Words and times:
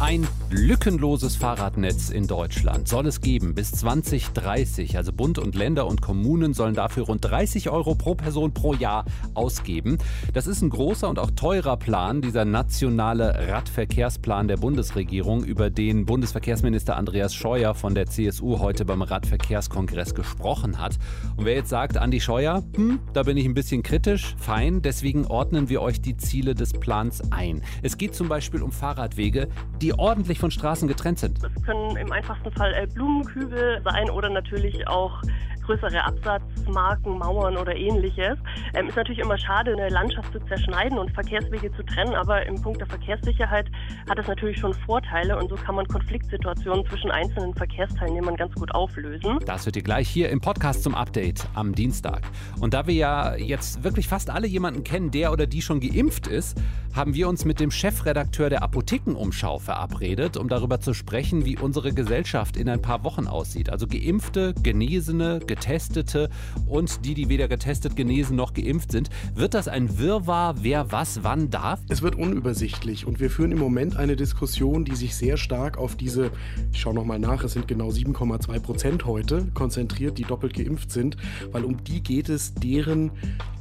Ein 0.00 0.28
lückenloses 0.50 1.34
Fahrradnetz 1.34 2.10
in 2.10 2.28
Deutschland 2.28 2.86
soll 2.86 3.08
es 3.08 3.20
geben 3.20 3.56
bis 3.56 3.72
2030. 3.72 4.96
Also 4.96 5.12
Bund 5.12 5.40
und 5.40 5.56
Länder 5.56 5.88
und 5.88 6.00
Kommunen 6.00 6.54
sollen 6.54 6.74
dafür 6.74 7.06
rund 7.06 7.24
30 7.24 7.68
Euro 7.68 7.96
pro 7.96 8.14
Person 8.14 8.54
pro 8.54 8.74
Jahr 8.74 9.04
ausgeben. 9.34 9.98
Das 10.32 10.46
ist 10.46 10.62
ein 10.62 10.70
großer 10.70 11.08
und 11.08 11.18
auch 11.18 11.32
teurer 11.32 11.76
Plan, 11.76 12.22
dieser 12.22 12.44
nationale 12.44 13.48
Radverkehrsplan 13.48 14.46
der 14.46 14.56
Bundesregierung, 14.56 15.42
über 15.42 15.68
den 15.68 16.06
Bundesverkehrsminister 16.06 16.96
Andreas 16.96 17.34
Scheuer 17.34 17.74
von 17.74 17.96
der 17.96 18.06
CSU 18.06 18.60
heute 18.60 18.84
beim 18.84 19.02
Radverkehrskongress 19.02 20.14
gesprochen 20.14 20.78
hat. 20.78 20.96
Und 21.36 21.44
wer 21.44 21.56
jetzt 21.56 21.70
sagt, 21.70 21.96
Andi 21.96 22.20
Scheuer, 22.20 22.62
hm, 22.76 23.00
da 23.14 23.24
bin 23.24 23.36
ich 23.36 23.46
ein 23.46 23.54
bisschen 23.54 23.82
kritisch, 23.82 24.36
fein, 24.38 24.80
deswegen 24.80 25.26
ordnen 25.26 25.68
wir 25.68 25.82
euch 25.82 26.00
die 26.00 26.16
Ziele 26.16 26.54
des 26.54 26.72
Plans 26.72 27.20
ein. 27.32 27.62
Es 27.82 27.98
geht 27.98 28.14
zum 28.14 28.28
Beispiel 28.28 28.62
um 28.62 28.70
Fahrradwege, 28.70 29.48
die 29.82 29.87
die 29.88 29.98
ordentlich 29.98 30.38
von 30.38 30.50
Straßen 30.50 30.86
getrennt 30.86 31.18
sind. 31.18 31.42
Das 31.42 31.52
können 31.64 31.96
im 31.96 32.12
einfachsten 32.12 32.52
Fall 32.52 32.74
äh, 32.74 32.86
Blumenkübel 32.86 33.80
sein 33.84 34.10
oder 34.10 34.28
natürlich 34.28 34.86
auch 34.86 35.22
größere 35.68 36.02
Absatzmarken, 36.02 37.18
Mauern 37.18 37.56
oder 37.56 37.76
ähnliches. 37.76 38.38
Ähm, 38.74 38.88
ist 38.88 38.96
natürlich 38.96 39.18
immer 39.18 39.36
schade, 39.36 39.72
eine 39.72 39.90
Landschaft 39.90 40.32
zu 40.32 40.40
zerschneiden 40.46 40.98
und 40.98 41.10
Verkehrswege 41.12 41.70
zu 41.72 41.82
trennen, 41.82 42.14
aber 42.14 42.46
im 42.46 42.60
Punkt 42.60 42.80
der 42.80 42.86
Verkehrssicherheit 42.86 43.66
hat 44.08 44.18
es 44.18 44.26
natürlich 44.26 44.58
schon 44.58 44.72
Vorteile 44.72 45.38
und 45.38 45.50
so 45.50 45.56
kann 45.56 45.74
man 45.74 45.86
Konfliktsituationen 45.86 46.86
zwischen 46.86 47.10
einzelnen 47.10 47.54
Verkehrsteilnehmern 47.54 48.36
ganz 48.36 48.54
gut 48.54 48.74
auflösen. 48.74 49.38
Das 49.44 49.66
hört 49.66 49.76
ihr 49.76 49.82
gleich 49.82 50.08
hier 50.08 50.30
im 50.30 50.40
Podcast 50.40 50.82
zum 50.82 50.94
Update 50.94 51.46
am 51.54 51.74
Dienstag. 51.74 52.22
Und 52.60 52.72
da 52.72 52.86
wir 52.86 52.94
ja 52.94 53.36
jetzt 53.36 53.84
wirklich 53.84 54.08
fast 54.08 54.30
alle 54.30 54.46
jemanden 54.46 54.84
kennen, 54.84 55.10
der 55.10 55.32
oder 55.32 55.46
die 55.46 55.60
schon 55.60 55.80
geimpft 55.80 56.26
ist, 56.26 56.58
haben 56.94 57.14
wir 57.14 57.28
uns 57.28 57.44
mit 57.44 57.60
dem 57.60 57.70
Chefredakteur 57.70 58.48
der 58.48 58.62
Apothekenumschau 58.62 59.58
verabredet, 59.78 60.36
um 60.36 60.48
darüber 60.48 60.80
zu 60.80 60.92
sprechen, 60.92 61.44
wie 61.44 61.56
unsere 61.56 61.92
Gesellschaft 61.92 62.56
in 62.56 62.68
ein 62.68 62.82
paar 62.82 63.04
Wochen 63.04 63.28
aussieht. 63.28 63.70
Also 63.70 63.86
geimpfte, 63.86 64.52
genesene, 64.60 65.38
Getestete 65.38 66.30
und 66.66 67.04
die, 67.04 67.14
die 67.14 67.28
weder 67.28 67.46
getestet, 67.46 67.94
genesen 67.94 68.34
noch 68.34 68.54
geimpft 68.54 68.90
sind. 68.90 69.08
Wird 69.36 69.54
das 69.54 69.68
ein 69.68 70.00
Wirrwarr, 70.00 70.56
wer 70.62 70.90
was 70.90 71.22
wann 71.22 71.50
darf? 71.50 71.78
Es 71.88 72.02
wird 72.02 72.16
unübersichtlich 72.16 73.06
und 73.06 73.20
wir 73.20 73.30
führen 73.30 73.52
im 73.52 73.60
Moment 73.60 73.96
eine 73.96 74.16
Diskussion, 74.16 74.84
die 74.84 74.96
sich 74.96 75.14
sehr 75.14 75.36
stark 75.36 75.78
auf 75.78 75.94
diese, 75.94 76.32
ich 76.72 76.80
schaue 76.80 76.94
nochmal 76.94 77.20
nach, 77.20 77.44
es 77.44 77.52
sind 77.52 77.68
genau 77.68 77.90
7,2 77.90 78.58
Prozent 78.58 79.06
heute, 79.06 79.46
konzentriert, 79.54 80.18
die 80.18 80.24
doppelt 80.24 80.54
geimpft 80.54 80.90
sind, 80.90 81.16
weil 81.52 81.64
um 81.64 81.84
die 81.84 82.02
geht 82.02 82.28
es, 82.28 82.52
deren 82.54 83.12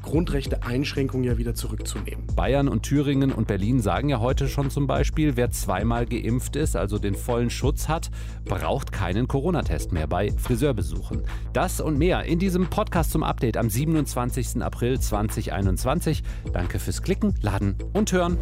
Grundrechte 0.08 0.64
Einschränkungen 0.64 1.26
ja 1.26 1.38
wieder 1.38 1.54
zurückzunehmen. 1.54 2.26
Bayern 2.34 2.70
und 2.70 2.84
Thüringen 2.84 3.34
und 3.34 3.46
Berlin 3.46 3.82
sagen 3.82 4.08
ja 4.08 4.22
heute 4.22 4.48
schon 4.48 4.70
zum 4.70 4.88
Beispiel, 4.88 5.36
wer 5.36 5.52
zweimal 5.52 6.06
geimpft 6.10 6.56
ist, 6.56 6.76
also 6.76 6.98
den 6.98 7.16
vollen 7.16 7.50
Schutz 7.50 7.88
hat, 7.88 8.10
braucht 8.46 8.92
keinen 8.92 9.28
Corona-Test 9.28 9.92
mehr 9.92 10.08
bei 10.08 10.32
Friseurbesuchen. 10.32 11.24
Das 11.54 11.82
und 11.82 11.98
mehr 11.98 12.24
in 12.24 12.40
diesem 12.40 12.70
Podcast 12.70 13.12
zum 13.12 13.24
Update 13.24 13.58
am 13.58 13.70
27. 13.70 14.62
April 14.62 15.00
2021. 15.00 16.24
Danke 16.54 16.80
fürs 16.80 17.02
Klicken, 17.02 17.36
Laden 17.42 17.76
und 17.94 18.12
Hören. 18.12 18.38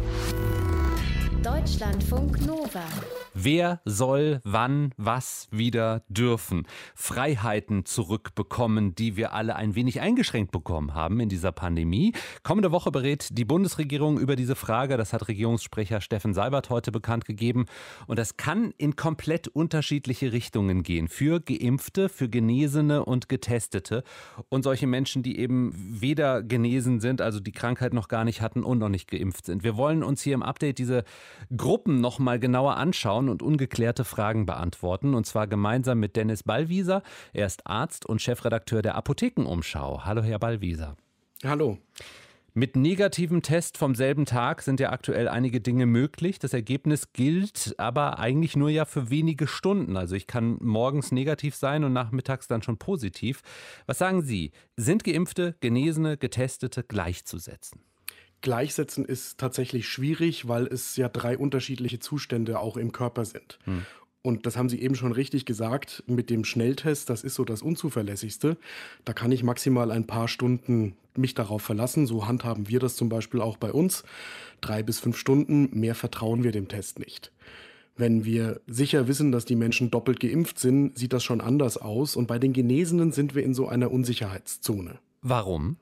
Deutschlandfunk 1.42 2.44
Nova. 2.46 2.84
Wer 3.38 3.82
soll 3.84 4.40
wann 4.44 4.94
was 4.96 5.46
wieder 5.50 6.02
dürfen? 6.08 6.66
Freiheiten 6.94 7.84
zurückbekommen, 7.84 8.94
die 8.94 9.18
wir 9.18 9.34
alle 9.34 9.56
ein 9.56 9.74
wenig 9.74 10.00
eingeschränkt 10.00 10.52
bekommen 10.52 10.94
haben 10.94 11.20
in 11.20 11.28
dieser 11.28 11.52
Pandemie. 11.52 12.14
Kommende 12.44 12.72
Woche 12.72 12.90
berät 12.90 13.28
die 13.32 13.44
Bundesregierung 13.44 14.18
über 14.18 14.36
diese 14.36 14.56
Frage. 14.56 14.96
Das 14.96 15.12
hat 15.12 15.28
Regierungssprecher 15.28 16.00
Steffen 16.00 16.32
Seibert 16.32 16.70
heute 16.70 16.90
bekannt 16.90 17.26
gegeben. 17.26 17.66
Und 18.06 18.18
das 18.18 18.38
kann 18.38 18.72
in 18.78 18.96
komplett 18.96 19.48
unterschiedliche 19.48 20.32
Richtungen 20.32 20.82
gehen. 20.82 21.06
Für 21.06 21.38
Geimpfte, 21.38 22.08
für 22.08 22.30
Genesene 22.30 23.04
und 23.04 23.28
Getestete. 23.28 24.02
Und 24.48 24.62
solche 24.62 24.86
Menschen, 24.86 25.22
die 25.22 25.38
eben 25.38 25.74
weder 25.76 26.42
genesen 26.42 27.00
sind, 27.00 27.20
also 27.20 27.38
die 27.40 27.52
Krankheit 27.52 27.92
noch 27.92 28.08
gar 28.08 28.24
nicht 28.24 28.40
hatten 28.40 28.64
und 28.64 28.78
noch 28.78 28.88
nicht 28.88 29.10
geimpft 29.10 29.44
sind. 29.44 29.62
Wir 29.62 29.76
wollen 29.76 30.02
uns 30.02 30.22
hier 30.22 30.32
im 30.32 30.42
Update 30.42 30.78
diese 30.78 31.04
Gruppen 31.54 32.00
noch 32.00 32.18
mal 32.18 32.38
genauer 32.38 32.78
anschauen 32.78 33.25
und 33.28 33.42
ungeklärte 33.42 34.04
Fragen 34.04 34.46
beantworten. 34.46 35.14
Und 35.14 35.26
zwar 35.26 35.46
gemeinsam 35.46 36.00
mit 36.00 36.16
Dennis 36.16 36.42
Ballwieser. 36.42 37.02
Er 37.32 37.46
ist 37.46 37.66
Arzt 37.66 38.06
und 38.06 38.22
Chefredakteur 38.22 38.82
der 38.82 38.94
Apothekenumschau. 38.94 40.04
Hallo, 40.04 40.22
Herr 40.22 40.38
Ballwieser. 40.38 40.96
Hallo. 41.44 41.78
Mit 42.58 42.74
negativem 42.74 43.42
Test 43.42 43.76
vom 43.76 43.94
selben 43.94 44.24
Tag 44.24 44.62
sind 44.62 44.80
ja 44.80 44.90
aktuell 44.90 45.28
einige 45.28 45.60
Dinge 45.60 45.84
möglich. 45.84 46.38
Das 46.38 46.54
Ergebnis 46.54 47.12
gilt 47.12 47.74
aber 47.76 48.18
eigentlich 48.18 48.56
nur 48.56 48.70
ja 48.70 48.86
für 48.86 49.10
wenige 49.10 49.46
Stunden. 49.46 49.98
Also 49.98 50.14
ich 50.16 50.26
kann 50.26 50.56
morgens 50.62 51.12
negativ 51.12 51.54
sein 51.54 51.84
und 51.84 51.92
nachmittags 51.92 52.48
dann 52.48 52.62
schon 52.62 52.78
positiv. 52.78 53.42
Was 53.84 53.98
sagen 53.98 54.22
Sie? 54.22 54.52
Sind 54.74 55.04
geimpfte, 55.04 55.54
genesene, 55.60 56.16
getestete 56.16 56.82
gleichzusetzen? 56.82 57.82
Gleichsetzen 58.46 59.04
ist 59.04 59.38
tatsächlich 59.38 59.88
schwierig, 59.88 60.46
weil 60.46 60.68
es 60.68 60.94
ja 60.94 61.08
drei 61.08 61.36
unterschiedliche 61.36 61.98
Zustände 61.98 62.60
auch 62.60 62.76
im 62.76 62.92
Körper 62.92 63.24
sind. 63.24 63.58
Hm. 63.64 63.82
Und 64.22 64.46
das 64.46 64.56
haben 64.56 64.68
Sie 64.68 64.80
eben 64.80 64.94
schon 64.94 65.10
richtig 65.10 65.46
gesagt, 65.46 66.04
mit 66.06 66.30
dem 66.30 66.44
Schnelltest, 66.44 67.10
das 67.10 67.24
ist 67.24 67.34
so 67.34 67.44
das 67.44 67.60
Unzuverlässigste. 67.60 68.56
Da 69.04 69.12
kann 69.14 69.32
ich 69.32 69.42
maximal 69.42 69.90
ein 69.90 70.06
paar 70.06 70.28
Stunden 70.28 70.94
mich 71.16 71.34
darauf 71.34 71.60
verlassen. 71.60 72.06
So 72.06 72.28
handhaben 72.28 72.68
wir 72.68 72.78
das 72.78 72.94
zum 72.94 73.08
Beispiel 73.08 73.40
auch 73.40 73.56
bei 73.56 73.72
uns. 73.72 74.04
Drei 74.60 74.84
bis 74.84 75.00
fünf 75.00 75.16
Stunden, 75.16 75.68
mehr 75.72 75.96
vertrauen 75.96 76.44
wir 76.44 76.52
dem 76.52 76.68
Test 76.68 77.00
nicht. 77.00 77.32
Wenn 77.96 78.24
wir 78.24 78.60
sicher 78.68 79.08
wissen, 79.08 79.32
dass 79.32 79.44
die 79.44 79.56
Menschen 79.56 79.90
doppelt 79.90 80.20
geimpft 80.20 80.60
sind, 80.60 80.96
sieht 80.96 81.12
das 81.12 81.24
schon 81.24 81.40
anders 81.40 81.78
aus. 81.78 82.14
Und 82.14 82.28
bei 82.28 82.38
den 82.38 82.52
Genesenen 82.52 83.10
sind 83.10 83.34
wir 83.34 83.42
in 83.42 83.54
so 83.54 83.66
einer 83.66 83.90
Unsicherheitszone. 83.90 85.00
Warum? 85.22 85.78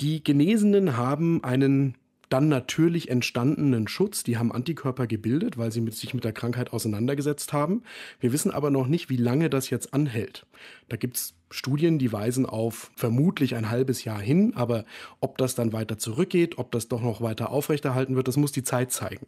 Die 0.00 0.24
Genesenen 0.24 0.96
haben 0.96 1.44
einen 1.44 1.96
dann 2.32 2.48
natürlich 2.48 3.10
entstandenen 3.10 3.88
Schutz. 3.88 4.22
Die 4.22 4.38
haben 4.38 4.52
Antikörper 4.52 5.06
gebildet, 5.06 5.58
weil 5.58 5.70
sie 5.70 5.82
mit 5.82 5.94
sich 5.94 6.14
mit 6.14 6.24
der 6.24 6.32
Krankheit 6.32 6.72
auseinandergesetzt 6.72 7.52
haben. 7.52 7.82
Wir 8.20 8.32
wissen 8.32 8.50
aber 8.50 8.70
noch 8.70 8.86
nicht, 8.86 9.10
wie 9.10 9.18
lange 9.18 9.50
das 9.50 9.68
jetzt 9.68 9.92
anhält. 9.92 10.46
Da 10.88 10.96
gibt 10.96 11.18
es 11.18 11.34
Studien, 11.50 11.98
die 11.98 12.10
weisen 12.10 12.46
auf 12.46 12.90
vermutlich 12.96 13.54
ein 13.54 13.68
halbes 13.68 14.04
Jahr 14.04 14.20
hin, 14.20 14.54
aber 14.56 14.86
ob 15.20 15.36
das 15.36 15.54
dann 15.54 15.74
weiter 15.74 15.98
zurückgeht, 15.98 16.56
ob 16.56 16.72
das 16.72 16.88
doch 16.88 17.02
noch 17.02 17.20
weiter 17.20 17.50
aufrechterhalten 17.50 18.16
wird, 18.16 18.28
das 18.28 18.38
muss 18.38 18.52
die 18.52 18.64
Zeit 18.64 18.92
zeigen. 18.92 19.26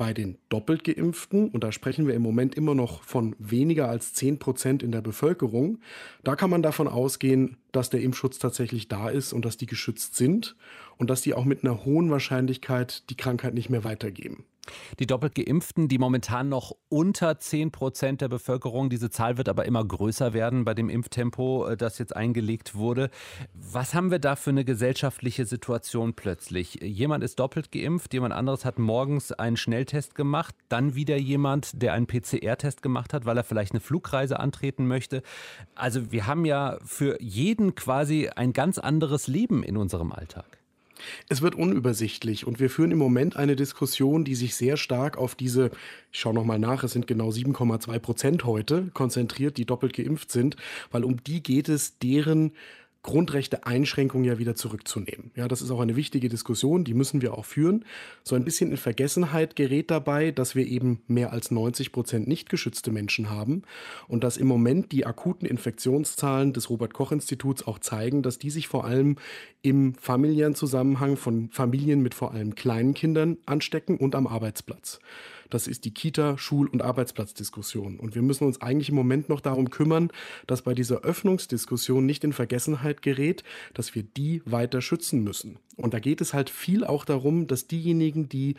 Bei 0.00 0.14
den 0.14 0.38
doppelt 0.48 0.84
geimpften, 0.84 1.50
und 1.50 1.62
da 1.62 1.72
sprechen 1.72 2.06
wir 2.06 2.14
im 2.14 2.22
Moment 2.22 2.54
immer 2.54 2.74
noch 2.74 3.02
von 3.02 3.36
weniger 3.38 3.90
als 3.90 4.14
10 4.14 4.38
Prozent 4.38 4.82
in 4.82 4.92
der 4.92 5.02
Bevölkerung, 5.02 5.78
da 6.24 6.36
kann 6.36 6.48
man 6.48 6.62
davon 6.62 6.88
ausgehen, 6.88 7.58
dass 7.70 7.90
der 7.90 8.00
Impfschutz 8.00 8.38
tatsächlich 8.38 8.88
da 8.88 9.10
ist 9.10 9.34
und 9.34 9.44
dass 9.44 9.58
die 9.58 9.66
geschützt 9.66 10.16
sind 10.16 10.56
und 10.96 11.10
dass 11.10 11.20
die 11.20 11.34
auch 11.34 11.44
mit 11.44 11.64
einer 11.64 11.84
hohen 11.84 12.10
Wahrscheinlichkeit 12.10 13.10
die 13.10 13.14
Krankheit 13.14 13.52
nicht 13.52 13.68
mehr 13.68 13.84
weitergeben. 13.84 14.44
Die 14.98 15.06
doppelt 15.06 15.34
geimpften, 15.34 15.88
die 15.88 15.98
momentan 15.98 16.48
noch 16.48 16.72
unter 16.88 17.38
10 17.38 17.70
Prozent 17.70 18.20
der 18.20 18.28
Bevölkerung, 18.28 18.90
diese 18.90 19.10
Zahl 19.10 19.38
wird 19.38 19.48
aber 19.48 19.64
immer 19.64 19.84
größer 19.84 20.32
werden 20.32 20.64
bei 20.64 20.74
dem 20.74 20.88
Impftempo, 20.88 21.66
äh, 21.66 21.76
das 21.76 21.98
jetzt 21.98 22.14
eingelegt 22.14 22.74
wurde. 22.74 23.10
Was 23.54 23.94
haben 23.94 24.10
wir 24.10 24.18
da 24.18 24.36
für 24.36 24.50
eine 24.50 24.64
gesellschaftliche 24.64 25.46
Situation 25.46 26.14
plötzlich? 26.14 26.74
Jemand 26.82 27.24
ist 27.24 27.38
doppelt 27.38 27.72
geimpft, 27.72 28.12
jemand 28.14 28.34
anderes 28.34 28.64
hat 28.64 28.78
morgens 28.78 29.32
einen 29.32 29.56
Schnelltest 29.56 30.14
gemacht, 30.14 30.54
dann 30.68 30.94
wieder 30.94 31.16
jemand, 31.16 31.82
der 31.82 31.92
einen 31.94 32.06
PCR-Test 32.06 32.82
gemacht 32.82 33.12
hat, 33.12 33.24
weil 33.24 33.36
er 33.36 33.44
vielleicht 33.44 33.72
eine 33.72 33.80
Flugreise 33.80 34.38
antreten 34.38 34.86
möchte. 34.86 35.22
Also 35.74 36.12
wir 36.12 36.26
haben 36.26 36.44
ja 36.44 36.78
für 36.84 37.20
jeden 37.20 37.74
quasi 37.74 38.28
ein 38.28 38.52
ganz 38.52 38.78
anderes 38.78 39.26
Leben 39.26 39.62
in 39.62 39.76
unserem 39.76 40.12
Alltag. 40.12 40.59
Es 41.28 41.42
wird 41.42 41.54
unübersichtlich 41.54 42.46
und 42.46 42.60
wir 42.60 42.70
führen 42.70 42.90
im 42.90 42.98
Moment 42.98 43.36
eine 43.36 43.56
Diskussion, 43.56 44.24
die 44.24 44.34
sich 44.34 44.54
sehr 44.54 44.76
stark 44.76 45.18
auf 45.18 45.34
diese, 45.34 45.70
ich 46.12 46.20
schaue 46.20 46.34
nochmal 46.34 46.58
nach, 46.58 46.84
es 46.84 46.92
sind 46.92 47.06
genau 47.06 47.30
7,2 47.30 47.98
Prozent 47.98 48.44
heute, 48.44 48.90
konzentriert, 48.94 49.56
die 49.56 49.66
doppelt 49.66 49.92
geimpft 49.92 50.30
sind, 50.30 50.56
weil 50.90 51.04
um 51.04 51.22
die 51.22 51.42
geht 51.42 51.68
es, 51.68 51.98
deren 51.98 52.52
Grundrechte 53.02 53.64
Einschränkungen 53.66 54.24
ja 54.24 54.38
wieder 54.38 54.54
zurückzunehmen. 54.54 55.30
Ja, 55.34 55.48
das 55.48 55.62
ist 55.62 55.70
auch 55.70 55.80
eine 55.80 55.96
wichtige 55.96 56.28
Diskussion, 56.28 56.84
die 56.84 56.92
müssen 56.92 57.22
wir 57.22 57.32
auch 57.36 57.46
führen. 57.46 57.86
So 58.24 58.36
ein 58.36 58.44
bisschen 58.44 58.70
in 58.70 58.76
Vergessenheit 58.76 59.56
gerät 59.56 59.90
dabei, 59.90 60.32
dass 60.32 60.54
wir 60.54 60.66
eben 60.66 61.02
mehr 61.06 61.32
als 61.32 61.50
90 61.50 61.92
Prozent 61.92 62.28
nicht 62.28 62.50
geschützte 62.50 62.90
Menschen 62.90 63.30
haben 63.30 63.62
und 64.06 64.22
dass 64.22 64.36
im 64.36 64.46
Moment 64.46 64.92
die 64.92 65.06
akuten 65.06 65.46
Infektionszahlen 65.46 66.52
des 66.52 66.68
Robert 66.68 66.92
Koch 66.92 67.10
Instituts 67.10 67.66
auch 67.66 67.78
zeigen, 67.78 68.22
dass 68.22 68.38
die 68.38 68.50
sich 68.50 68.68
vor 68.68 68.84
allem 68.84 69.16
im 69.62 69.94
familiären 69.94 70.54
Zusammenhang 70.54 71.16
von 71.16 71.48
Familien 71.50 72.02
mit 72.02 72.14
vor 72.14 72.32
allem 72.32 72.54
kleinen 72.54 72.92
Kindern 72.92 73.38
anstecken 73.46 73.96
und 73.96 74.14
am 74.14 74.26
Arbeitsplatz. 74.26 75.00
Das 75.50 75.66
ist 75.66 75.84
die 75.84 75.92
Kita-, 75.92 76.38
Schul- 76.38 76.68
und 76.68 76.82
Arbeitsplatzdiskussion. 76.82 77.98
Und 77.98 78.14
wir 78.14 78.22
müssen 78.22 78.46
uns 78.46 78.60
eigentlich 78.60 78.88
im 78.88 78.94
Moment 78.94 79.28
noch 79.28 79.40
darum 79.40 79.70
kümmern, 79.70 80.10
dass 80.46 80.62
bei 80.62 80.74
dieser 80.74 81.00
Öffnungsdiskussion 81.00 82.06
nicht 82.06 82.24
in 82.24 82.32
Vergessenheit 82.32 83.02
gerät, 83.02 83.44
dass 83.74 83.94
wir 83.94 84.02
die 84.02 84.42
weiter 84.46 84.80
schützen 84.80 85.22
müssen. 85.22 85.58
Und 85.76 85.94
da 85.94 85.98
geht 85.98 86.20
es 86.20 86.32
halt 86.32 86.50
viel 86.50 86.84
auch 86.84 87.04
darum, 87.04 87.46
dass 87.46 87.66
diejenigen, 87.66 88.28
die 88.28 88.54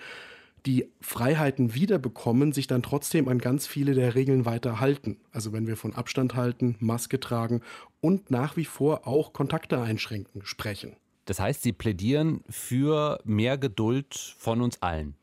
die 0.66 0.90
Freiheiten 1.00 1.74
wiederbekommen, 1.74 2.52
sich 2.52 2.68
dann 2.68 2.84
trotzdem 2.84 3.28
an 3.28 3.40
ganz 3.40 3.66
viele 3.66 3.94
der 3.94 4.16
Regeln 4.16 4.46
weiter 4.46 4.80
halten. 4.80 5.18
Also 5.32 5.54
wenn 5.54 5.68
wir 5.68 5.76
von 5.76 5.96
Abstand 5.96 6.36
halten, 6.36 6.76
Maske 6.80 7.20
tragen 7.20 7.62
und 8.00 8.30
nach 8.30 8.58
wie 8.58 8.66
vor 8.66 9.08
auch 9.08 9.34
Kontakte 9.34 9.82
einschränken 9.82 10.46
sprechen. 10.46 10.96
Das 11.26 11.40
heißt, 11.40 11.64
Sie 11.64 11.72
plädieren 11.72 12.44
für 12.50 13.20
mehr 13.24 13.58
Geduld 13.58 14.16
von 14.38 14.62
uns 14.62 14.82
allen. 14.82 15.16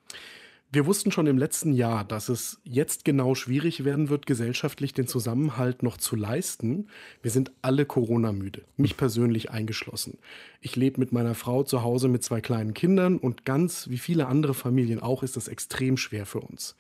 Wir 0.70 0.85
wussten 0.85 1.11
schon 1.11 1.26
im 1.26 1.38
letzten 1.38 1.73
Jahr, 1.73 2.05
dass 2.05 2.29
es 2.29 2.61
jetzt 2.62 3.06
genau 3.06 3.35
schwierig 3.35 3.85
werden 3.85 4.11
wird, 4.11 4.26
gesellschaftlich 4.26 4.93
den 4.93 5.06
Zusammenhalt 5.06 5.82
noch 5.82 5.97
zu 5.97 6.15
leisten. 6.15 6.88
Wir 7.23 7.31
sind 7.31 7.53
alle 7.62 7.87
Corona-müde, 7.87 8.65
mich 8.76 8.99
persönlich 8.99 9.50
eingeschlossen. 9.50 10.19
Ich 10.61 10.76
lebe 10.76 11.00
mit 11.00 11.11
meiner 11.11 11.35
Frau 11.35 11.62
zu 11.62 11.82
Hause 11.82 12.09
mit 12.09 12.23
zwei 12.23 12.43
kleinen 12.43 12.75
Kindern 12.75 13.17
und 13.17 13.47
ganz 13.47 13.88
wie 13.88 13.97
viele 13.97 14.26
andere 14.26 14.53
Familien 14.53 15.00
auch 15.00 15.23
ist 15.23 15.37
das 15.37 15.49
extrem 15.49 15.97
schwer 15.97 16.26
für 16.26 16.41
uns. 16.41 16.76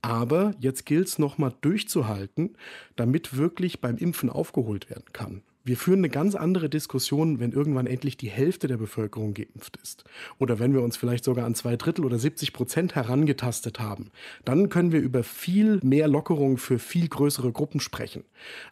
Aber 0.00 0.52
jetzt 0.58 0.84
gilt 0.84 1.06
es 1.06 1.20
nochmal 1.20 1.54
durchzuhalten, 1.60 2.56
damit 2.96 3.36
wirklich 3.36 3.80
beim 3.80 3.98
Impfen 3.98 4.30
aufgeholt 4.30 4.90
werden 4.90 5.12
kann. 5.12 5.42
Wir 5.64 5.76
führen 5.76 6.00
eine 6.00 6.08
ganz 6.08 6.34
andere 6.34 6.68
Diskussion, 6.68 7.38
wenn 7.38 7.52
irgendwann 7.52 7.86
endlich 7.86 8.16
die 8.16 8.30
Hälfte 8.30 8.66
der 8.66 8.78
Bevölkerung 8.78 9.32
geimpft 9.32 9.78
ist. 9.82 10.04
Oder 10.38 10.58
wenn 10.58 10.74
wir 10.74 10.82
uns 10.82 10.96
vielleicht 10.96 11.24
sogar 11.24 11.46
an 11.46 11.54
zwei 11.54 11.76
Drittel 11.76 12.04
oder 12.04 12.18
70 12.18 12.52
Prozent 12.52 12.94
herangetastet 12.96 13.78
haben. 13.78 14.10
Dann 14.44 14.68
können 14.68 14.90
wir 14.90 15.00
über 15.00 15.22
viel 15.22 15.78
mehr 15.82 16.08
Lockerung 16.08 16.58
für 16.58 16.78
viel 16.78 17.08
größere 17.08 17.52
Gruppen 17.52 17.80
sprechen. 17.80 18.24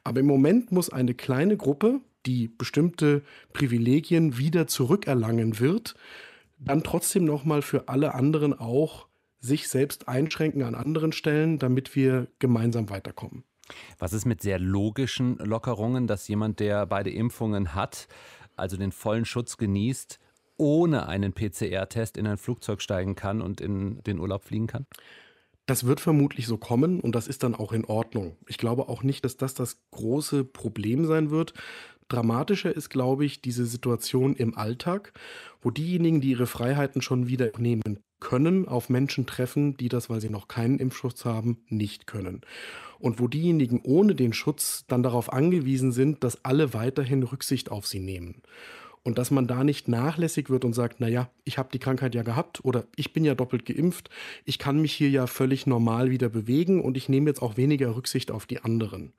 Aber 0.03 0.21
im 0.21 0.27
Moment 0.27 0.73
muss 0.73 0.91
eine 0.91 1.15
kleine 1.15 1.57
Gruppe, 1.57 2.01
die 2.27 2.49
bestimmte 2.49 3.23
Privilegien 3.53 4.37
wieder 4.37 4.67
zurückerlangen 4.67 5.61
wird, 5.61 5.95
dann 6.59 6.83
trotzdem 6.83 7.25
nochmal 7.25 7.63
für 7.63 7.89
alle 7.89 8.15
anderen 8.15 8.53
auch 8.53 9.07
sich 9.41 9.69
selbst 9.69 10.09
einschränken 10.09 10.63
an 10.63 10.75
anderen 10.75 11.13
Stellen, 11.13 11.59
damit 11.59 11.97
wir 11.97 12.29
gemeinsam 12.39 12.91
weiterkommen. 12.91 13.45
Was 13.99 14.13
ist 14.13 14.25
mit 14.25 14.43
sehr 14.43 14.59
logischen 14.59 15.37
Lockerungen, 15.39 16.07
dass 16.07 16.29
jemand, 16.29 16.61
der 16.61 16.87
beide 16.87 17.11
Impfungen 17.11 17.75
hat, 17.75 18.09
also 18.57 18.77
den 18.77 18.93
vollen 18.93 19.25
Schutz 19.25 19.57
genießt, 19.57 20.19
ohne 20.57 21.09
einen 21.09 21.33
PCR-Test 21.33 22.17
in 22.17 22.27
ein 22.27 22.37
Flugzeug 22.37 22.83
steigen 22.83 23.15
kann 23.15 23.41
und 23.41 23.61
in 23.61 24.03
den 24.03 24.19
Urlaub 24.19 24.45
fliegen 24.45 24.67
kann? 24.67 24.87
Das 25.67 25.87
wird 25.87 26.01
vermutlich 26.01 26.47
so 26.47 26.57
kommen 26.57 27.01
und 27.01 27.15
das 27.15 27.29
ist 27.29 27.43
dann 27.43 27.55
auch 27.55 27.73
in 27.73 27.85
Ordnung. 27.85 28.37
Ich 28.49 28.59
glaube 28.59 28.89
auch 28.89 29.03
nicht, 29.03 29.25
dass 29.25 29.37
das 29.37 29.55
das 29.55 29.79
große 29.93 30.45
Problem 30.45 31.07
sein 31.07 31.31
wird. 31.31 31.55
Dramatischer 32.11 32.75
ist, 32.75 32.91
glaube 32.91 33.25
ich, 33.25 33.41
diese 33.41 33.65
Situation 33.65 34.35
im 34.35 34.57
Alltag, 34.57 35.13
wo 35.63 35.71
diejenigen, 35.71 36.21
die 36.21 36.31
ihre 36.31 36.47
Freiheiten 36.47 37.03
schon 37.03 37.29
wieder 37.29 37.51
nehmen 37.59 38.01
können, 38.21 38.69
auf 38.69 38.91
Menschen 38.91 39.27
treffen, 39.27 39.77
die 39.77 39.89
das, 39.89 40.11
weil 40.11 40.21
sie 40.21 40.29
noch 40.29 40.47
keinen 40.47 40.79
Impfschutz 40.79 41.25
haben, 41.25 41.59
nicht 41.69 42.07
können. 42.07 42.43
Und 42.99 43.19
wo 43.19 43.29
diejenigen 43.29 43.81
ohne 43.83 44.15
den 44.15 44.35
Schutz 44.35 44.85
dann 44.87 45.03
darauf 45.03 45.33
angewiesen 45.33 45.91
sind, 45.93 46.23
dass 46.23 46.45
alle 46.45 46.75
weiterhin 46.75 47.23
Rücksicht 47.23 47.71
auf 47.71 47.87
sie 47.87 48.01
nehmen. 48.01 48.43
Und 49.03 49.17
dass 49.17 49.31
man 49.31 49.47
da 49.47 49.65
nicht 49.65 49.89
nachlässig 49.89 50.51
wird 50.51 50.67
und 50.67 50.75
sagt, 50.75 51.01
naja, 51.01 51.31
ich 51.45 51.57
habe 51.57 51.71
die 51.73 51.79
Krankheit 51.79 52.15
ja 52.15 52.23
gehabt 52.23 52.63
oder 52.63 52.85
ich 52.97 53.15
bin 53.15 53.25
ja 53.25 53.35
doppelt 53.35 53.65
geimpft, 53.65 54.11
ich 54.45 54.59
kann 54.59 54.83
mich 54.83 54.93
hier 54.93 55.09
ja 55.09 55.27
völlig 55.27 55.67
normal 55.67 56.11
wieder 56.11 56.29
bewegen 56.29 56.83
und 56.83 56.99
ich 56.99 57.09
nehme 57.09 57.31
jetzt 57.31 57.41
auch 57.41 57.57
weniger 57.57 57.97
Rücksicht 57.97 58.31
auf 58.31 58.45
die 58.45 58.61
anderen. 58.61 59.15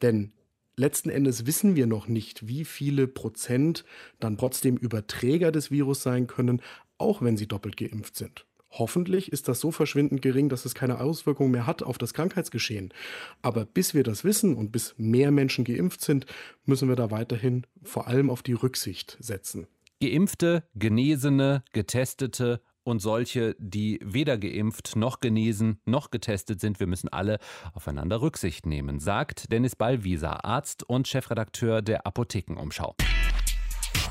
Denn 0.00 0.30
letzten 0.76 1.10
Endes 1.10 1.46
wissen 1.46 1.76
wir 1.76 1.86
noch 1.86 2.08
nicht, 2.08 2.46
wie 2.46 2.64
viele 2.64 3.08
Prozent 3.08 3.84
dann 4.20 4.38
trotzdem 4.38 4.76
Überträger 4.76 5.52
des 5.52 5.70
Virus 5.70 6.02
sein 6.02 6.26
können, 6.26 6.62
auch 6.98 7.22
wenn 7.22 7.36
sie 7.36 7.46
doppelt 7.46 7.76
geimpft 7.76 8.16
sind. 8.16 8.46
Hoffentlich 8.70 9.32
ist 9.32 9.48
das 9.48 9.60
so 9.60 9.70
verschwindend 9.70 10.20
gering, 10.22 10.48
dass 10.48 10.64
es 10.64 10.74
keine 10.74 11.00
Auswirkungen 11.00 11.50
mehr 11.50 11.66
hat 11.66 11.82
auf 11.82 11.98
das 11.98 12.12
Krankheitsgeschehen. 12.12 12.92
Aber 13.40 13.64
bis 13.64 13.94
wir 13.94 14.02
das 14.02 14.22
wissen 14.22 14.54
und 14.54 14.70
bis 14.70 14.94
mehr 14.98 15.30
Menschen 15.30 15.64
geimpft 15.64 16.02
sind, 16.02 16.26
müssen 16.64 16.88
wir 16.88 16.96
da 16.96 17.10
weiterhin 17.10 17.66
vor 17.82 18.06
allem 18.06 18.28
auf 18.28 18.42
die 18.42 18.52
Rücksicht 18.52 19.16
setzen. 19.20 19.66
Geimpfte, 20.02 20.64
Genesene, 20.74 21.64
Getestete 21.72 22.60
und 22.86 23.00
solche, 23.00 23.56
die 23.58 23.98
weder 24.02 24.38
geimpft 24.38 24.96
noch 24.96 25.20
genesen 25.20 25.80
noch 25.84 26.10
getestet 26.10 26.60
sind. 26.60 26.80
Wir 26.80 26.86
müssen 26.86 27.08
alle 27.08 27.38
aufeinander 27.74 28.20
Rücksicht 28.20 28.66
nehmen, 28.66 29.00
sagt 29.00 29.50
Dennis 29.52 29.76
Ballwieser, 29.76 30.44
Arzt 30.44 30.84
und 30.84 31.08
Chefredakteur 31.08 31.82
der 31.82 32.06
Apothekenumschau. 32.06 32.94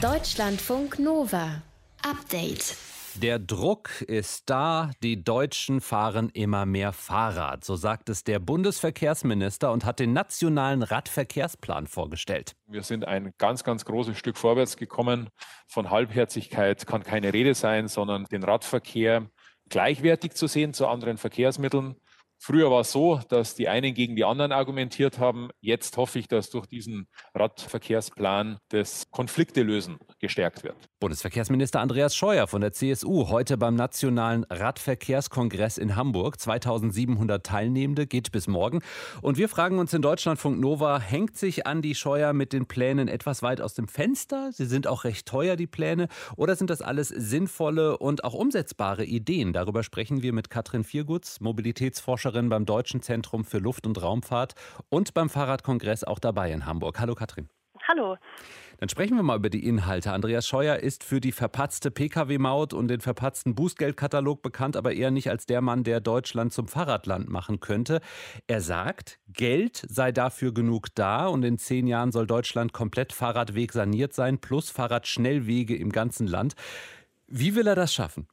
Deutschlandfunk 0.02 1.00
Nova. 1.00 1.62
Update. 2.04 2.76
Der 3.22 3.40
Druck 3.40 4.02
ist 4.02 4.50
da, 4.50 4.92
die 5.02 5.24
Deutschen 5.24 5.80
fahren 5.80 6.30
immer 6.34 6.66
mehr 6.66 6.92
Fahrrad, 6.92 7.64
so 7.64 7.78
sagt 7.78 8.10
es 8.10 8.26
der 8.26 8.40
Bundesverkehrsminister 8.40 9.72
und 9.72 9.86
hat 9.86 10.00
den 10.00 10.12
nationalen 10.12 10.84
Radverkehrsplan 10.84 11.88
vorgestellt. 11.88 12.58
Wir 12.68 12.84
sind 12.84 13.08
ein 13.08 13.34
ganz, 13.38 13.64
ganz 13.64 13.86
großes 13.86 14.18
Stück 14.18 14.38
vorwärts 14.38 14.76
gekommen. 14.76 15.30
Von 15.68 15.92
Halbherzigkeit 15.92 16.86
kann 16.86 17.04
keine 17.04 17.32
Rede 17.32 17.56
sein, 17.56 17.88
sondern 17.88 18.26
den 18.26 18.44
Radverkehr 18.44 19.30
gleichwertig 19.70 20.34
zu 20.34 20.48
sehen 20.48 20.74
zu 20.74 20.86
anderen 20.88 21.18
Verkehrsmitteln. 21.18 21.96
Früher 22.46 22.70
war 22.70 22.82
es 22.82 22.92
so, 22.92 23.20
dass 23.30 23.56
die 23.56 23.68
einen 23.70 23.96
gegen 23.96 24.16
die 24.16 24.24
anderen 24.24 24.52
argumentiert 24.52 25.18
haben. 25.18 25.50
Jetzt 25.62 25.98
hoffe 25.98 26.20
ich, 26.20 26.28
dass 26.28 26.52
durch 26.52 26.68
diesen 26.68 27.08
Radverkehrsplan 27.34 28.60
das 28.70 29.10
Konflikte 29.10 29.64
lösen 29.64 29.98
gestärkt 30.20 30.64
wird. 30.64 30.76
Bundesverkehrsminister 31.00 31.80
Andreas 31.80 32.16
Scheuer 32.16 32.46
von 32.46 32.62
der 32.62 32.72
CSU 32.72 33.30
heute 33.30 33.58
beim 33.58 33.74
Nationalen 33.74 34.44
Radverkehrskongress 34.44 35.80
in 35.80 35.96
Hamburg. 35.96 36.40
2700 36.40 37.44
Teilnehmende 37.44 38.06
geht 38.06 38.32
bis 38.32 38.48
morgen. 38.48 38.82
Und 39.24 39.40
wir 39.40 39.50
fragen 39.50 39.80
uns 39.80 39.92
in 39.96 40.04
Deutschlandfunk 40.04 40.60
Nova, 40.60 41.00
hängt 41.00 41.38
sich 41.38 41.66
Andi 41.66 41.96
Scheuer 41.96 42.34
mit 42.34 42.54
den 42.54 42.68
Plänen 42.68 43.08
etwas 43.08 43.42
weit 43.42 43.60
aus 43.60 43.74
dem 43.74 43.88
Fenster? 43.88 44.52
Sie 44.52 44.66
sind 44.66 44.86
auch 44.86 45.04
recht 45.04 45.26
teuer, 45.28 45.56
die 45.56 45.66
Pläne. 45.66 46.10
Oder 46.36 46.56
sind 46.56 46.70
das 46.70 46.84
alles 46.84 47.08
sinnvolle 47.08 47.98
und 47.98 48.24
auch 48.24 48.36
umsetzbare 48.36 49.04
Ideen? 49.04 49.52
Darüber 49.52 49.82
sprechen 49.82 50.22
wir 50.22 50.32
mit 50.32 50.52
Katrin 50.52 50.84
Viergutz, 50.84 51.40
Mobilitätsforscherin 51.40 52.35
beim 52.50 52.66
Deutschen 52.66 53.02
Zentrum 53.02 53.46
für 53.46 53.60
Luft- 53.60 53.88
und 53.88 54.02
Raumfahrt 54.02 54.54
und 54.90 55.14
beim 55.14 55.30
Fahrradkongress 55.30 56.04
auch 56.04 56.20
dabei 56.20 56.52
in 56.52 56.66
Hamburg. 56.66 57.00
Hallo 57.00 57.16
Katrin. 57.16 57.50
Hallo. 57.88 58.18
Dann 58.78 58.90
sprechen 58.90 59.16
wir 59.16 59.24
mal 59.24 59.38
über 59.38 59.50
die 59.50 59.66
Inhalte. 59.66 60.12
Andreas 60.12 60.48
Scheuer 60.48 60.78
ist 60.78 61.04
für 61.04 61.22
die 61.22 61.32
verpatzte 61.32 61.92
Pkw-Maut 61.92 62.74
und 62.74 62.88
den 62.90 63.00
verpatzten 63.00 63.56
Bußgeldkatalog 63.56 64.42
bekannt, 64.42 64.76
aber 64.76 64.94
eher 64.94 65.12
nicht 65.12 65.30
als 65.30 65.46
der 65.46 65.62
Mann, 65.62 65.84
der 65.84 66.02
Deutschland 66.02 66.52
zum 66.52 66.68
Fahrradland 66.68 67.30
machen 67.30 67.60
könnte. 67.60 68.02
Er 68.48 68.62
sagt, 68.62 69.20
Geld 69.28 69.86
sei 69.88 70.12
dafür 70.12 70.54
genug 70.54 70.88
da 70.96 71.28
und 71.28 71.44
in 71.44 71.58
zehn 71.58 71.88
Jahren 71.88 72.12
soll 72.12 72.28
Deutschland 72.28 72.74
komplett 72.74 73.14
Fahrradweg 73.14 73.72
saniert 73.72 74.14
sein, 74.14 74.40
plus 74.40 74.72
Fahrradschnellwege 74.72 75.76
im 75.76 75.92
ganzen 75.92 76.28
Land. 76.28 76.56
Wie 77.28 77.56
will 77.56 77.68
er 77.68 77.76
das 77.76 77.94
schaffen? 77.94 78.28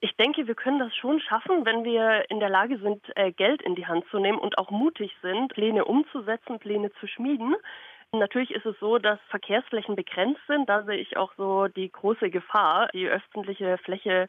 Ich 0.00 0.14
denke, 0.16 0.46
wir 0.46 0.54
können 0.54 0.78
das 0.78 0.94
schon 0.94 1.20
schaffen, 1.20 1.64
wenn 1.64 1.84
wir 1.84 2.30
in 2.30 2.38
der 2.38 2.50
Lage 2.50 2.78
sind, 2.78 3.02
äh, 3.16 3.32
Geld 3.32 3.62
in 3.62 3.74
die 3.74 3.86
Hand 3.86 4.04
zu 4.10 4.18
nehmen 4.18 4.38
und 4.38 4.58
auch 4.58 4.70
mutig 4.70 5.10
sind, 5.22 5.52
Pläne 5.52 5.86
umzusetzen, 5.86 6.58
Pläne 6.58 6.92
zu 7.00 7.06
schmieden. 7.06 7.56
Natürlich 8.12 8.50
ist 8.50 8.66
es 8.66 8.78
so, 8.78 8.98
dass 8.98 9.18
Verkehrsflächen 9.30 9.96
begrenzt 9.96 10.40
sind. 10.46 10.68
Da 10.68 10.84
sehe 10.84 10.98
ich 10.98 11.16
auch 11.16 11.32
so 11.36 11.66
die 11.68 11.90
große 11.90 12.30
Gefahr. 12.30 12.88
Die 12.92 13.08
öffentliche 13.08 13.78
Fläche 13.78 14.28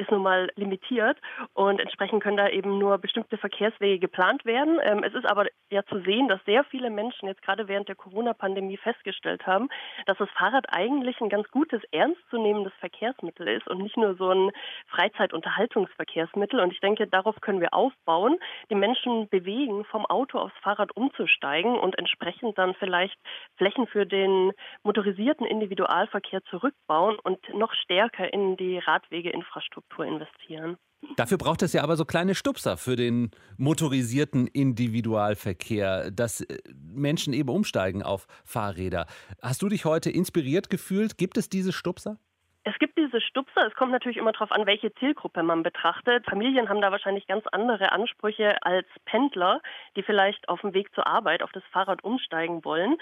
ist 0.00 0.10
nun 0.10 0.22
mal 0.22 0.50
limitiert 0.56 1.18
und 1.52 1.78
entsprechend 1.78 2.22
können 2.22 2.36
da 2.36 2.48
eben 2.48 2.78
nur 2.78 2.98
bestimmte 2.98 3.36
Verkehrswege 3.36 3.98
geplant 3.98 4.44
werden. 4.44 4.78
Ähm, 4.82 5.04
es 5.04 5.14
ist 5.14 5.26
aber 5.26 5.46
ja 5.70 5.84
zu 5.84 6.00
sehen, 6.00 6.28
dass 6.28 6.42
sehr 6.46 6.64
viele 6.64 6.90
Menschen 6.90 7.28
jetzt 7.28 7.42
gerade 7.42 7.68
während 7.68 7.88
der 7.88 7.94
Corona-Pandemie 7.94 8.78
festgestellt 8.78 9.46
haben, 9.46 9.68
dass 10.06 10.18
das 10.18 10.30
Fahrrad 10.30 10.66
eigentlich 10.70 11.20
ein 11.20 11.28
ganz 11.28 11.48
gutes, 11.50 11.82
ernstzunehmendes 11.92 12.72
Verkehrsmittel 12.80 13.46
ist 13.48 13.68
und 13.68 13.82
nicht 13.82 13.96
nur 13.96 14.14
so 14.14 14.30
ein 14.30 14.50
Freizeitunterhaltungsverkehrsmittel. 14.88 16.60
Und 16.60 16.72
ich 16.72 16.80
denke, 16.80 17.06
darauf 17.06 17.40
können 17.40 17.60
wir 17.60 17.74
aufbauen, 17.74 18.38
die 18.70 18.74
Menschen 18.74 19.28
bewegen, 19.28 19.84
vom 19.84 20.06
Auto 20.06 20.38
aufs 20.38 20.56
Fahrrad 20.62 20.96
umzusteigen 20.96 21.78
und 21.78 21.98
entsprechend 21.98 22.56
dann 22.58 22.74
vielleicht 22.74 23.18
Flächen 23.56 23.86
für 23.86 24.06
den 24.06 24.52
motorisierten 24.82 25.46
Individualverkehr 25.46 26.42
zurückbauen 26.44 27.18
und 27.22 27.38
noch 27.54 27.74
stärker 27.74 28.32
in 28.32 28.56
die 28.56 28.78
Radwegeinfrastruktur 28.78 29.89
Infrastruktur 29.90 30.04
investieren. 30.04 30.76
Dafür 31.16 31.38
braucht 31.38 31.62
es 31.62 31.72
ja 31.72 31.82
aber 31.82 31.96
so 31.96 32.04
kleine 32.04 32.34
Stupser 32.34 32.76
für 32.76 32.94
den 32.94 33.30
motorisierten 33.56 34.46
Individualverkehr, 34.46 36.10
dass 36.10 36.42
äh, 36.42 36.58
Menschen 36.74 37.32
eben 37.32 37.48
umsteigen 37.48 38.02
auf 38.02 38.26
Fahrräder. 38.44 39.06
Hast 39.40 39.62
du 39.62 39.68
dich 39.68 39.84
heute 39.86 40.10
inspiriert 40.10 40.68
gefühlt? 40.68 41.16
Gibt 41.16 41.38
es 41.38 41.48
diese 41.48 41.72
Stupser? 41.72 42.18
Es 42.64 42.78
gibt 42.78 42.98
diese 42.98 43.22
Stupser. 43.22 43.66
Es 43.66 43.74
kommt 43.74 43.92
natürlich 43.92 44.18
immer 44.18 44.32
darauf 44.32 44.52
an, 44.52 44.66
welche 44.66 44.92
Zielgruppe 44.96 45.42
man 45.42 45.62
betrachtet. 45.62 46.26
Familien 46.26 46.68
haben 46.68 46.82
da 46.82 46.92
wahrscheinlich 46.92 47.26
ganz 47.26 47.46
andere 47.50 47.92
Ansprüche 47.92 48.62
als 48.62 48.86
Pendler, 49.06 49.62
die 49.96 50.02
vielleicht 50.02 50.46
auf 50.50 50.60
dem 50.60 50.74
Weg 50.74 50.94
zur 50.94 51.06
Arbeit 51.06 51.42
auf 51.42 51.52
das 51.52 51.64
Fahrrad 51.72 52.04
umsteigen 52.04 52.62
wollen. 52.62 52.98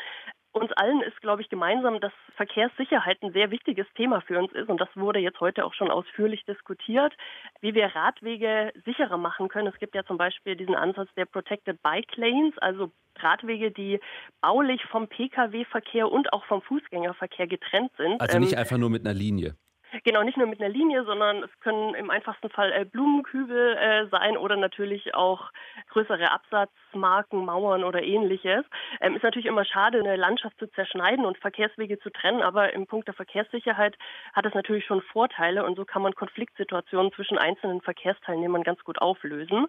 Uns 0.59 0.73
allen 0.73 1.03
ist, 1.03 1.21
glaube 1.21 1.43
ich, 1.43 1.49
gemeinsam, 1.49 2.00
dass 2.00 2.12
Verkehrssicherheit 2.37 3.23
ein 3.23 3.33
sehr 3.33 3.50
wichtiges 3.50 3.87
Thema 3.95 4.21
für 4.21 4.38
uns 4.38 4.53
ist. 4.53 4.69
Und 4.69 4.81
das 4.81 4.88
wurde 4.95 5.21
jetzt 5.21 5.41
heute 5.41 5.65
auch 5.65 5.75
schon 5.75 5.91
ausführlich 5.91 6.45
diskutiert, 6.45 7.15
wie 7.61 7.75
wir 7.75 7.87
Radwege 7.95 8.73
sicherer 8.85 9.19
machen 9.19 9.49
können. 9.49 9.69
Es 9.69 9.79
gibt 9.79 9.95
ja 9.95 10.05
zum 10.05 10.19
Beispiel 10.19 10.57
diesen 10.57 10.75
Ansatz 10.75 11.09
der 11.17 11.27
Protected 11.27 11.81
Bike 11.83 12.17
Lanes, 12.17 12.57
also 12.59 12.91
Radwege, 13.21 13.71
die 13.71 14.00
baulich 14.41 14.83
vom 14.91 15.09
Pkw-Verkehr 15.09 16.11
und 16.11 16.33
auch 16.33 16.45
vom 16.47 16.62
Fußgängerverkehr 16.62 17.47
getrennt 17.47 17.93
sind. 17.97 18.21
Also 18.21 18.38
nicht 18.38 18.53
ähm, 18.53 18.59
einfach 18.59 18.79
nur 18.79 18.91
mit 18.91 19.05
einer 19.05 19.15
Linie. 19.15 19.57
Genau, 20.05 20.23
nicht 20.23 20.37
nur 20.37 20.47
mit 20.47 20.61
einer 20.61 20.69
Linie, 20.69 21.05
sondern 21.05 21.43
es 21.43 21.61
können 21.61 21.95
im 21.95 22.11
einfachsten 22.11 22.50
Fall 22.50 22.73
äh, 22.73 22.85
Blumenkübel 22.85 23.76
äh, 23.76 24.07
sein 24.09 24.37
oder 24.37 24.57
natürlich 24.57 25.14
auch 25.14 25.50
größere 25.90 26.31
Absatzmarken, 26.31 27.45
Mauern 27.45 27.85
oder 27.85 28.02
ähnliches. 28.02 28.64
Ähm, 29.00 29.17
ist 29.17 29.23
natürlich 29.23 29.47
immer 29.47 29.64
schade, 29.64 29.99
eine 29.99 30.17
Landschaft 30.17 30.59
zu 30.59 30.67
zerschneiden 30.73 31.25
und 31.25 31.38
Verkehrswege 31.38 31.99
zu 31.99 32.11
trennen, 32.11 32.43
aber 32.43 32.73
im 32.73 32.87
Punkt 32.87 33.09
der 33.09 33.14
Verkehrssicherheit 33.14 33.97
hat 34.35 34.47
es 34.47 34.55
natürlich 34.55 34.85
schon 34.85 35.02
Vorteile 35.02 35.64
und 35.64 35.76
so 35.76 35.85
kann 35.85 36.02
man 36.02 36.14
Konfliktsituationen 36.14 37.12
zwischen 37.12 37.38
einzelnen 37.38 37.81
Verkehrsteilnehmern 37.81 38.62
ganz 38.62 38.83
gut 38.85 39.00
auflösen. 39.00 39.67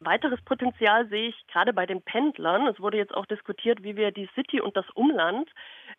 Weiteres 0.00 0.40
Potenzial 0.42 1.08
sehe 1.08 1.28
ich 1.28 1.46
gerade 1.48 1.72
bei 1.72 1.86
den 1.86 2.02
Pendlern. 2.02 2.66
Es 2.66 2.80
wurde 2.80 2.96
jetzt 2.96 3.14
auch 3.14 3.26
diskutiert, 3.26 3.82
wie 3.82 3.96
wir 3.96 4.10
die 4.10 4.28
City 4.34 4.60
und 4.60 4.76
das 4.76 4.88
Umland 4.90 5.48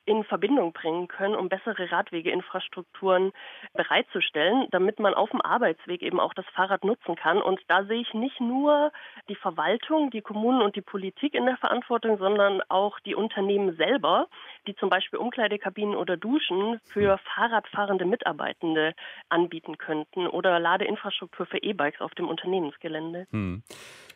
in 0.06 0.24
Verbindung 0.24 0.74
bringen 0.74 1.08
können, 1.08 1.36
um 1.36 1.50
bessere 1.50 1.92
Radwegeinfrastrukturen 1.92 3.32
bereitzustellen, 3.74 4.68
damit 4.72 5.00
man 5.00 5.14
auf 5.14 5.32
dem 5.32 5.42
Arbeitsweg 5.42 6.02
eben 6.02 6.20
auch 6.20 6.34
das 6.34 6.46
Fahrrad 6.54 6.84
nutzen 6.84 7.16
kann. 7.16 7.42
Und 7.42 7.60
da 7.68 7.86
sehe 7.86 8.02
ich 8.02 8.14
nicht 8.14 8.40
nur 8.40 8.92
die 9.30 9.36
Verwaltung, 9.36 10.12
die 10.12 10.22
Kommunen 10.22 10.62
und 10.62 10.76
die 10.76 10.82
Politik 10.82 11.34
in 11.34 11.46
der 11.46 11.58
Verantwortung, 11.58 12.18
sondern 12.18 12.62
auch 12.70 13.00
die 13.00 13.16
Unternehmen 13.16 13.76
selber, 13.76 14.28
die 14.68 14.76
zum 14.76 14.90
Beispiel 14.90 15.20
Umkleidekabinen 15.20 15.96
oder 15.96 16.18
Duschen 16.18 16.80
für 16.86 17.18
Fahrradfahrende 17.36 18.06
Mitarbeitende 18.06 18.94
anbieten 19.30 19.78
könnten 19.78 20.28
oder 20.28 20.60
Ladeinfrastruktur 20.60 21.46
für 21.46 21.58
E-Bikes 21.58 22.02
auf 22.02 22.14
dem 22.14 22.28
Unternehmensgelände. 22.28 23.28
Hm. 23.32 23.64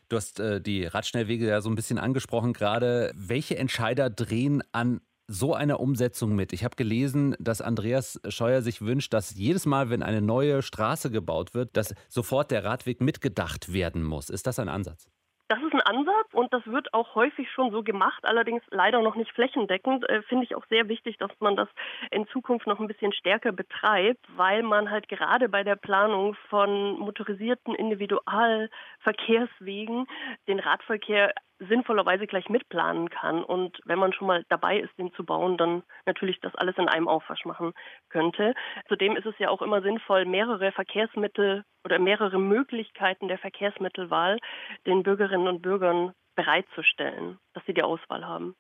Du 0.10 0.18
hast 0.18 0.40
äh, 0.40 0.60
die 0.60 0.86
Radschnellwege 0.86 1.48
ja 1.48 1.62
so 1.62 1.70
ein 1.70 1.76
bisschen 1.76 2.00
angesprochen 2.00 2.54
gerade. 2.54 3.12
Welche 3.16 3.58
Entscheider 3.58 4.10
drehen 4.10 4.64
an 4.72 5.02
so 5.28 5.54
einer 5.54 5.80
Umsetzung 5.80 6.36
mit? 6.36 6.52
Ich 6.52 6.64
habe 6.64 6.76
gelesen, 6.76 7.36
dass 7.40 7.62
Andreas 7.62 8.20
Scheuer 8.28 8.64
sich 8.64 8.82
wünscht, 8.82 9.14
dass 9.14 9.36
jedes 9.36 9.68
Mal, 9.68 9.92
wenn 9.92 10.02
eine 10.02 10.24
neue 10.24 10.64
Straße 10.64 11.12
gebaut 11.12 11.54
wird, 11.54 11.78
dass 11.78 11.94
sofort 12.08 12.50
der 12.50 12.64
Radweg 12.64 13.02
mitgedacht 13.02 13.72
werden 13.72 14.04
muss. 14.04 14.32
Ist 14.32 14.48
das 14.48 14.58
ein 14.58 14.68
Ansatz? 14.68 15.08
Das 15.50 15.62
ist 15.64 15.74
ein 15.74 15.82
Ansatz 15.82 16.32
und 16.32 16.54
das 16.54 16.66
wird 16.68 16.94
auch 16.94 17.16
häufig 17.16 17.52
schon 17.52 17.72
so 17.72 17.82
gemacht, 17.82 18.24
allerdings 18.24 18.62
leider 18.70 19.02
noch 19.02 19.16
nicht 19.16 19.32
flächendeckend. 19.32 20.08
Äh, 20.08 20.22
Finde 20.22 20.44
ich 20.44 20.56
auch 20.56 20.64
sehr 20.70 20.88
wichtig, 20.90 21.18
dass 21.18 21.32
man 21.40 21.56
das 21.56 21.68
in 22.12 22.28
Zukunft 22.28 22.68
noch 22.68 22.80
ein 22.80 22.88
bisschen 22.88 23.14
stärker 23.14 23.52
betreibt, 23.52 24.24
weil 24.38 24.62
man 24.62 24.92
halt 24.92 25.10
gerade 25.10 25.50
bei 25.50 25.64
der 25.64 25.76
Planung 25.76 26.36
von 26.50 27.00
motorisierten 27.00 27.74
Individualverkehrswegen 27.74 30.06
den 30.48 30.60
Radverkehr 30.60 31.34
sinnvollerweise 31.60 32.28
gleich 32.28 32.50
mitplanen 32.50 33.10
kann 33.10 33.44
und 33.44 33.80
wenn 33.86 34.00
man 34.00 34.14
schon 34.14 34.28
mal 34.28 34.46
dabei 34.50 34.80
ist, 34.80 34.98
den 34.98 35.14
zu 35.14 35.26
bauen, 35.26 35.58
dann 35.58 35.84
natürlich 36.06 36.40
das 36.42 36.56
alles 36.56 36.78
in 36.78 36.88
einem 36.88 37.08
Aufwasch 37.08 37.46
machen 37.46 37.74
könnte. 38.10 38.54
Zudem 38.88 39.16
ist 39.16 39.26
es 39.26 39.38
ja 39.40 39.50
auch 39.50 39.62
immer 39.62 39.82
sinnvoll, 39.82 40.26
mehrere 40.26 40.72
Verkehrsmittel 40.72 41.66
oder 41.84 42.00
mehrere 42.00 42.40
Möglichkeiten 42.40 43.28
der 43.28 43.38
Verkehrsmittelwahl 43.38 44.40
den 44.86 45.04
Bürgerinnen 45.04 45.48
und 45.48 45.62
Bürgern 45.62 46.14
bereitzustellen, 46.36 47.38
dass 47.54 47.66
sie 47.66 47.74
die 47.74 47.84
Auswahl 47.84 48.26
haben. 48.26 48.56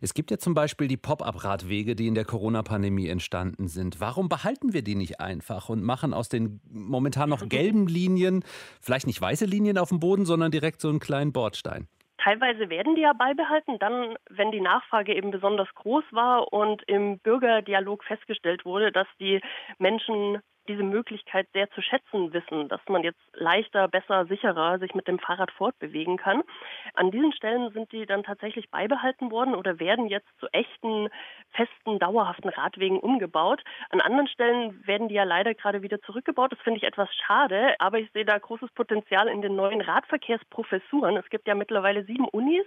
Es 0.00 0.14
gibt 0.14 0.30
ja 0.30 0.38
zum 0.38 0.54
Beispiel 0.54 0.86
die 0.88 0.96
Pop-up-Radwege, 0.96 1.96
die 1.96 2.06
in 2.06 2.14
der 2.14 2.24
Corona-Pandemie 2.24 3.08
entstanden 3.08 3.68
sind. 3.68 4.00
Warum 4.00 4.28
behalten 4.28 4.72
wir 4.72 4.82
die 4.82 4.94
nicht 4.94 5.20
einfach 5.20 5.68
und 5.68 5.82
machen 5.82 6.14
aus 6.14 6.28
den 6.28 6.60
momentan 6.70 7.28
noch 7.28 7.48
gelben 7.48 7.88
Linien 7.88 8.44
vielleicht 8.80 9.06
nicht 9.06 9.20
weiße 9.20 9.44
Linien 9.44 9.78
auf 9.78 9.88
dem 9.88 10.00
Boden, 10.00 10.24
sondern 10.24 10.50
direkt 10.50 10.80
so 10.80 10.88
einen 10.88 11.00
kleinen 11.00 11.32
Bordstein? 11.32 11.88
Teilweise 12.26 12.68
werden 12.70 12.96
die 12.96 13.02
ja 13.02 13.12
beibehalten, 13.12 13.78
dann, 13.78 14.16
wenn 14.28 14.50
die 14.50 14.60
Nachfrage 14.60 15.14
eben 15.14 15.30
besonders 15.30 15.72
groß 15.76 16.02
war 16.10 16.52
und 16.52 16.82
im 16.88 17.20
Bürgerdialog 17.20 18.02
festgestellt 18.02 18.64
wurde, 18.64 18.90
dass 18.90 19.06
die 19.20 19.40
Menschen 19.78 20.40
diese 20.68 20.82
Möglichkeit 20.82 21.48
sehr 21.52 21.70
zu 21.70 21.82
schätzen 21.82 22.32
wissen, 22.32 22.68
dass 22.68 22.80
man 22.88 23.02
jetzt 23.02 23.20
leichter, 23.32 23.88
besser, 23.88 24.26
sicherer 24.26 24.78
sich 24.78 24.94
mit 24.94 25.08
dem 25.08 25.18
Fahrrad 25.18 25.50
fortbewegen 25.52 26.16
kann. 26.16 26.42
An 26.94 27.10
diesen 27.10 27.32
Stellen 27.32 27.70
sind 27.72 27.92
die 27.92 28.06
dann 28.06 28.22
tatsächlich 28.22 28.70
beibehalten 28.70 29.30
worden 29.30 29.54
oder 29.54 29.78
werden 29.78 30.06
jetzt 30.06 30.28
zu 30.38 30.46
echten, 30.52 31.08
festen, 31.50 31.98
dauerhaften 31.98 32.50
Radwegen 32.50 32.98
umgebaut. 32.98 33.62
An 33.90 34.00
anderen 34.00 34.28
Stellen 34.28 34.86
werden 34.86 35.08
die 35.08 35.14
ja 35.14 35.24
leider 35.24 35.54
gerade 35.54 35.82
wieder 35.82 36.00
zurückgebaut. 36.02 36.52
Das 36.52 36.60
finde 36.60 36.78
ich 36.78 36.84
etwas 36.84 37.08
schade, 37.14 37.74
aber 37.78 37.98
ich 37.98 38.10
sehe 38.12 38.24
da 38.24 38.38
großes 38.38 38.70
Potenzial 38.72 39.28
in 39.28 39.42
den 39.42 39.56
neuen 39.56 39.80
Radverkehrsprofessuren. 39.80 41.16
Es 41.16 41.28
gibt 41.30 41.48
ja 41.48 41.54
mittlerweile 41.54 42.04
sieben 42.04 42.28
Unis 42.28 42.66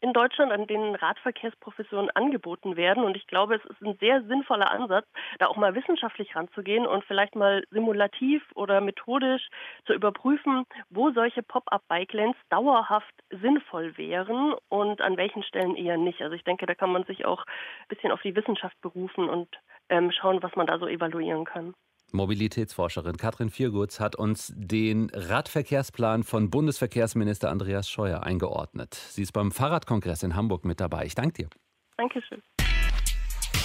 in 0.00 0.12
Deutschland, 0.12 0.52
an 0.52 0.66
denen 0.66 0.94
Radverkehrsprofessuren 0.94 2.10
angeboten 2.10 2.76
werden. 2.76 3.04
Und 3.04 3.16
ich 3.16 3.26
glaube, 3.26 3.56
es 3.56 3.64
ist 3.64 3.82
ein 3.82 3.96
sehr 4.00 4.22
sinnvoller 4.24 4.70
Ansatz, 4.70 5.06
da 5.38 5.46
auch 5.46 5.56
mal 5.56 5.74
wissenschaftlich 5.74 6.34
ranzugehen 6.34 6.86
und 6.86 7.04
vielleicht 7.04 7.29
vielleicht 7.30 7.34
mal 7.34 7.64
simulativ 7.70 8.42
oder 8.54 8.80
methodisch 8.80 9.48
zu 9.86 9.92
überprüfen, 9.92 10.64
wo 10.90 11.10
solche 11.12 11.42
Pop-up-Bike-Lanes 11.42 12.36
dauerhaft 12.50 13.14
sinnvoll 13.30 13.96
wären 13.96 14.54
und 14.68 15.00
an 15.00 15.16
welchen 15.16 15.42
Stellen 15.42 15.76
eher 15.76 15.96
nicht. 15.96 16.20
Also 16.22 16.34
ich 16.34 16.44
denke, 16.44 16.66
da 16.66 16.74
kann 16.74 16.92
man 16.92 17.04
sich 17.04 17.24
auch 17.24 17.44
ein 17.46 17.88
bisschen 17.88 18.12
auf 18.12 18.22
die 18.22 18.34
Wissenschaft 18.34 18.80
berufen 18.80 19.28
und 19.28 19.48
ähm, 19.88 20.10
schauen, 20.12 20.42
was 20.42 20.54
man 20.56 20.66
da 20.66 20.78
so 20.78 20.86
evaluieren 20.86 21.44
kann. 21.44 21.74
Mobilitätsforscherin 22.12 23.16
Katrin 23.16 23.50
Viergutz 23.50 24.00
hat 24.00 24.16
uns 24.16 24.52
den 24.56 25.10
Radverkehrsplan 25.14 26.24
von 26.24 26.50
Bundesverkehrsminister 26.50 27.50
Andreas 27.50 27.88
Scheuer 27.88 28.24
eingeordnet. 28.24 28.94
Sie 28.94 29.22
ist 29.22 29.32
beim 29.32 29.52
Fahrradkongress 29.52 30.24
in 30.24 30.34
Hamburg 30.34 30.64
mit 30.64 30.80
dabei. 30.80 31.04
Ich 31.04 31.14
danke 31.14 31.44
dir. 31.44 31.48
Dankeschön. 31.96 32.42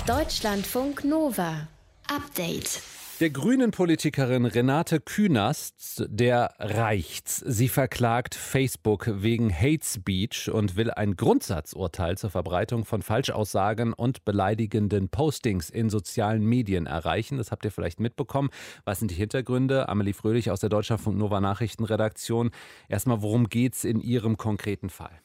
Deutschlandfunk 0.06 1.04
Nova. 1.06 1.68
Update. 2.08 2.84
Der 3.22 3.30
grünen 3.30 3.72
Politikerin 3.72 4.46
Renate 4.46 5.00
Künast, 5.00 6.06
der 6.10 6.54
reicht's. 6.60 7.38
Sie 7.38 7.70
verklagt 7.70 8.36
Facebook 8.36 9.10
wegen 9.10 9.54
Hate 9.54 9.86
Speech 9.86 10.52
und 10.52 10.76
will 10.76 10.92
ein 10.92 11.16
Grundsatzurteil 11.16 12.18
zur 12.18 12.30
Verbreitung 12.30 12.84
von 12.84 13.02
Falschaussagen 13.02 13.94
und 13.94 14.26
beleidigenden 14.26 15.08
Postings 15.08 15.70
in 15.70 15.90
sozialen 15.90 16.44
Medien 16.44 16.88
erreichen. 16.88 17.38
Das 17.38 17.52
habt 17.52 17.64
ihr 17.64 17.72
vielleicht 17.72 18.02
mitbekommen. 18.02 18.50
Was 18.84 19.00
sind 19.00 19.12
die 19.12 19.16
Hintergründe? 19.16 19.88
Amelie 19.88 20.14
Fröhlich 20.14 20.52
aus 20.52 20.60
der 20.60 20.70
Deutschlandfunk 20.70 21.18
Nova 21.18 21.40
Nachrichtenredaktion. 21.40 22.52
Erstmal, 22.90 23.22
worum 23.22 23.48
geht's 23.48 23.86
in 23.86 24.02
Ihrem 24.02 24.36
konkreten 24.36 24.90
Fall? 24.90 25.22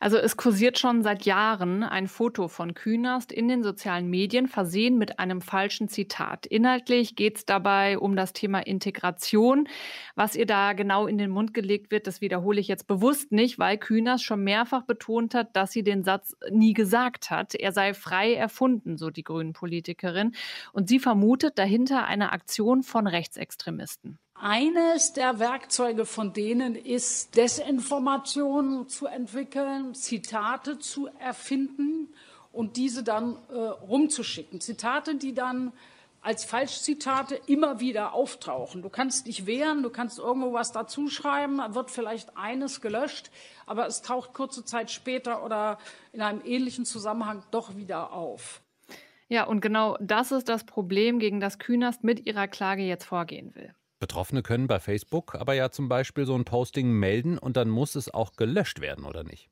Also 0.00 0.16
es 0.16 0.36
kursiert 0.36 0.78
schon 0.78 1.02
seit 1.02 1.24
Jahren 1.24 1.82
ein 1.82 2.08
Foto 2.08 2.48
von 2.48 2.74
Künast 2.74 3.32
in 3.32 3.48
den 3.48 3.62
sozialen 3.62 4.08
Medien, 4.08 4.48
versehen 4.48 4.98
mit 4.98 5.18
einem 5.18 5.40
falschen 5.40 5.88
Zitat. 5.88 6.46
Inhaltlich 6.46 7.16
geht 7.16 7.36
es 7.38 7.46
dabei 7.46 7.98
um 7.98 8.16
das 8.16 8.32
Thema 8.32 8.60
Integration. 8.60 9.68
Was 10.14 10.36
ihr 10.36 10.46
da 10.46 10.72
genau 10.72 11.06
in 11.06 11.18
den 11.18 11.30
Mund 11.30 11.54
gelegt 11.54 11.90
wird, 11.90 12.06
das 12.06 12.20
wiederhole 12.20 12.60
ich 12.60 12.68
jetzt 12.68 12.86
bewusst 12.86 13.32
nicht, 13.32 13.58
weil 13.58 13.78
Künast 13.78 14.24
schon 14.24 14.42
mehrfach 14.44 14.82
betont 14.82 15.34
hat, 15.34 15.54
dass 15.56 15.72
sie 15.72 15.82
den 15.82 16.02
Satz 16.02 16.36
nie 16.50 16.72
gesagt 16.72 17.30
hat. 17.30 17.54
Er 17.54 17.72
sei 17.72 17.94
frei 17.94 18.34
erfunden, 18.34 18.96
so 18.96 19.10
die 19.10 19.24
grünen 19.24 19.52
Politikerin. 19.52 20.32
Und 20.72 20.88
sie 20.88 20.98
vermutet 20.98 21.58
dahinter 21.58 22.04
eine 22.06 22.32
Aktion 22.32 22.82
von 22.82 23.06
Rechtsextremisten. 23.06 24.18
Eines 24.34 25.12
der 25.12 25.38
Werkzeuge 25.38 26.04
von 26.04 26.32
denen 26.32 26.74
ist, 26.74 27.36
Desinformationen 27.36 28.88
zu 28.88 29.06
entwickeln, 29.06 29.94
Zitate 29.94 30.78
zu 30.78 31.08
erfinden 31.18 32.12
und 32.50 32.76
diese 32.76 33.04
dann 33.04 33.36
äh, 33.50 33.56
rumzuschicken. 33.56 34.60
Zitate, 34.60 35.14
die 35.14 35.32
dann 35.32 35.72
als 36.22 36.44
Falschzitate 36.44 37.34
immer 37.46 37.80
wieder 37.80 38.14
auftauchen. 38.14 38.80
Du 38.82 38.88
kannst 38.88 39.26
dich 39.26 39.46
wehren, 39.46 39.82
du 39.82 39.90
kannst 39.90 40.20
irgendwo 40.20 40.52
was 40.52 40.70
dazuschreiben, 40.70 41.60
wird 41.74 41.90
vielleicht 41.90 42.36
eines 42.36 42.80
gelöscht, 42.80 43.30
aber 43.66 43.86
es 43.86 44.02
taucht 44.02 44.32
kurze 44.32 44.64
Zeit 44.64 44.90
später 44.90 45.44
oder 45.44 45.78
in 46.12 46.20
einem 46.20 46.40
ähnlichen 46.44 46.84
Zusammenhang 46.84 47.42
doch 47.50 47.76
wieder 47.76 48.12
auf. 48.12 48.62
Ja, 49.28 49.44
und 49.44 49.60
genau 49.60 49.96
das 50.00 50.30
ist 50.30 50.48
das 50.48 50.64
Problem, 50.64 51.18
gegen 51.18 51.40
das 51.40 51.58
Künast 51.58 52.04
mit 52.04 52.26
ihrer 52.26 52.46
Klage 52.46 52.82
jetzt 52.82 53.04
vorgehen 53.04 53.54
will. 53.54 53.74
Betroffene 54.02 54.42
können 54.42 54.66
bei 54.66 54.80
Facebook 54.80 55.36
aber 55.36 55.54
ja 55.54 55.70
zum 55.70 55.88
Beispiel 55.88 56.26
so 56.26 56.34
ein 56.34 56.44
Posting 56.44 56.90
melden 56.90 57.38
und 57.38 57.56
dann 57.56 57.70
muss 57.70 57.94
es 57.94 58.12
auch 58.12 58.32
gelöscht 58.34 58.80
werden, 58.80 59.04
oder 59.04 59.22
nicht? 59.22 59.48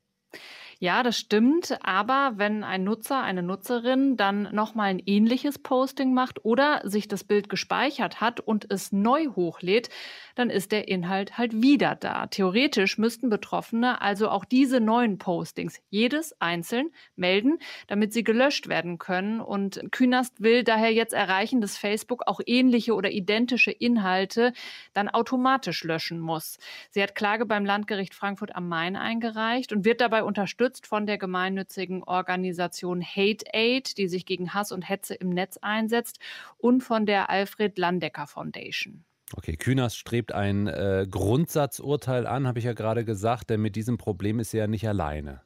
Ja, 0.83 1.03
das 1.03 1.15
stimmt. 1.19 1.77
Aber 1.83 2.33
wenn 2.37 2.63
ein 2.63 2.83
Nutzer, 2.83 3.21
eine 3.21 3.43
Nutzerin 3.43 4.17
dann 4.17 4.49
nochmal 4.51 4.89
ein 4.89 5.01
ähnliches 5.05 5.59
Posting 5.59 6.11
macht 6.15 6.43
oder 6.43 6.81
sich 6.83 7.07
das 7.07 7.23
Bild 7.23 7.49
gespeichert 7.49 8.19
hat 8.19 8.39
und 8.39 8.65
es 8.71 8.91
neu 8.91 9.27
hochlädt, 9.35 9.89
dann 10.33 10.49
ist 10.49 10.71
der 10.71 10.87
Inhalt 10.87 11.37
halt 11.37 11.61
wieder 11.61 11.93
da. 11.93 12.25
Theoretisch 12.25 12.97
müssten 12.97 13.29
Betroffene 13.29 14.01
also 14.01 14.29
auch 14.29 14.43
diese 14.43 14.79
neuen 14.79 15.19
Postings 15.19 15.79
jedes 15.91 16.33
einzeln 16.41 16.89
melden, 17.15 17.59
damit 17.85 18.11
sie 18.11 18.23
gelöscht 18.23 18.67
werden 18.67 18.97
können. 18.97 19.39
Und 19.39 19.83
Künast 19.91 20.41
will 20.41 20.63
daher 20.63 20.91
jetzt 20.91 21.13
erreichen, 21.13 21.61
dass 21.61 21.77
Facebook 21.77 22.23
auch 22.25 22.39
ähnliche 22.47 22.95
oder 22.95 23.11
identische 23.11 23.69
Inhalte 23.71 24.51
dann 24.93 25.09
automatisch 25.09 25.83
löschen 25.83 26.19
muss. 26.19 26.57
Sie 26.89 27.03
hat 27.03 27.13
Klage 27.13 27.45
beim 27.45 27.65
Landgericht 27.65 28.15
Frankfurt 28.15 28.55
am 28.55 28.67
Main 28.67 28.95
eingereicht 28.95 29.71
und 29.73 29.85
wird 29.85 30.01
dabei 30.01 30.23
unterstützt 30.23 30.70
von 30.79 31.05
der 31.05 31.17
gemeinnützigen 31.17 32.03
Organisation 32.03 33.01
Hate 33.01 33.45
Aid, 33.53 33.97
die 33.97 34.07
sich 34.07 34.25
gegen 34.25 34.53
Hass 34.53 34.71
und 34.71 34.87
Hetze 34.87 35.15
im 35.15 35.29
Netz 35.29 35.57
einsetzt, 35.61 36.19
und 36.57 36.81
von 36.81 37.05
der 37.05 37.29
Alfred 37.29 37.77
Landecker 37.77 38.27
Foundation. 38.27 39.03
Okay, 39.33 39.55
Künast 39.55 39.97
strebt 39.97 40.33
ein 40.33 40.67
äh, 40.67 41.05
Grundsatzurteil 41.09 42.27
an, 42.27 42.47
habe 42.47 42.59
ich 42.59 42.65
ja 42.65 42.73
gerade 42.73 43.05
gesagt, 43.05 43.49
denn 43.49 43.61
mit 43.61 43.75
diesem 43.75 43.97
Problem 43.97 44.39
ist 44.39 44.51
sie 44.51 44.57
ja 44.57 44.67
nicht 44.67 44.87
alleine. 44.87 45.41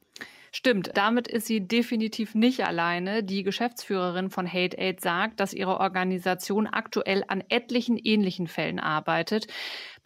Stimmt, 0.56 0.92
damit 0.94 1.28
ist 1.28 1.46
sie 1.46 1.60
definitiv 1.60 2.34
nicht 2.34 2.64
alleine. 2.64 3.22
Die 3.22 3.42
Geschäftsführerin 3.42 4.30
von 4.30 4.50
Hate 4.50 4.78
Aid 4.78 5.02
sagt, 5.02 5.38
dass 5.38 5.52
ihre 5.52 5.80
Organisation 5.80 6.66
aktuell 6.66 7.24
an 7.28 7.44
etlichen 7.50 7.98
ähnlichen 7.98 8.46
Fällen 8.46 8.80
arbeitet. 8.80 9.48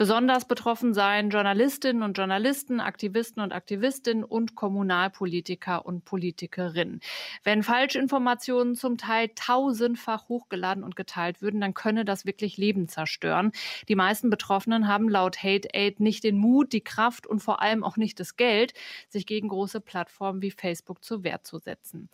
Besonders 0.00 0.46
betroffen 0.46 0.94
seien 0.94 1.28
Journalistinnen 1.28 2.02
und 2.02 2.16
Journalisten, 2.16 2.80
Aktivisten 2.80 3.42
und 3.42 3.52
Aktivistinnen 3.52 4.24
und 4.24 4.54
Kommunalpolitiker 4.54 5.84
und 5.84 6.06
Politikerinnen. 6.06 7.00
Wenn 7.44 7.62
Falschinformationen 7.62 8.76
zum 8.76 8.96
Teil 8.96 9.28
tausendfach 9.34 10.30
hochgeladen 10.30 10.84
und 10.84 10.96
geteilt 10.96 11.42
würden, 11.42 11.60
dann 11.60 11.74
könne 11.74 12.06
das 12.06 12.24
wirklich 12.24 12.56
Leben 12.56 12.88
zerstören. 12.88 13.52
Die 13.88 13.94
meisten 13.94 14.30
Betroffenen 14.30 14.88
haben 14.88 15.06
laut 15.06 15.42
Hate 15.42 15.68
Aid 15.74 16.00
nicht 16.00 16.24
den 16.24 16.38
Mut, 16.38 16.72
die 16.72 16.80
Kraft 16.80 17.26
und 17.26 17.40
vor 17.40 17.60
allem 17.60 17.84
auch 17.84 17.98
nicht 17.98 18.20
das 18.20 18.36
Geld, 18.36 18.72
sich 19.10 19.26
gegen 19.26 19.48
große 19.48 19.82
Plattformen 19.82 20.40
wie 20.40 20.50
Facebook 20.50 21.04
zur 21.04 21.24
Wehr 21.24 21.42
zu 21.42 21.58
setzen. 21.58 22.08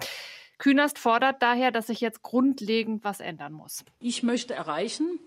Künast 0.59 0.99
fordert 0.99 1.43
daher, 1.43 1.71
dass 1.71 1.89
sich 1.89 2.01
jetzt 2.01 2.23
grundlegend 2.23 3.05
was 3.05 3.21
ändern 3.21 3.53
muss. 3.53 3.85
Ich 4.01 4.23
möchte 4.23 4.55
erreichen, 4.55 5.19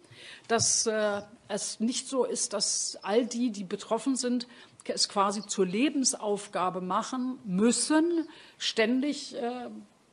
dass 0.48 0.88
äh, 0.88 1.22
es 1.48 1.80
nicht 1.80 2.08
so 2.08 2.26
ist, 2.26 2.54
dass 2.54 2.98
all 3.04 3.26
die, 3.26 3.52
die 3.52 3.64
betroffen 3.64 4.16
sind, 4.16 4.48
es 4.86 5.08
quasi 5.08 5.46
zur 5.46 5.68
Lebensaufgabe 5.68 6.82
machen 6.82 7.38
müssen, 7.46 8.28
ständig 8.58 9.36
äh, 9.36 9.70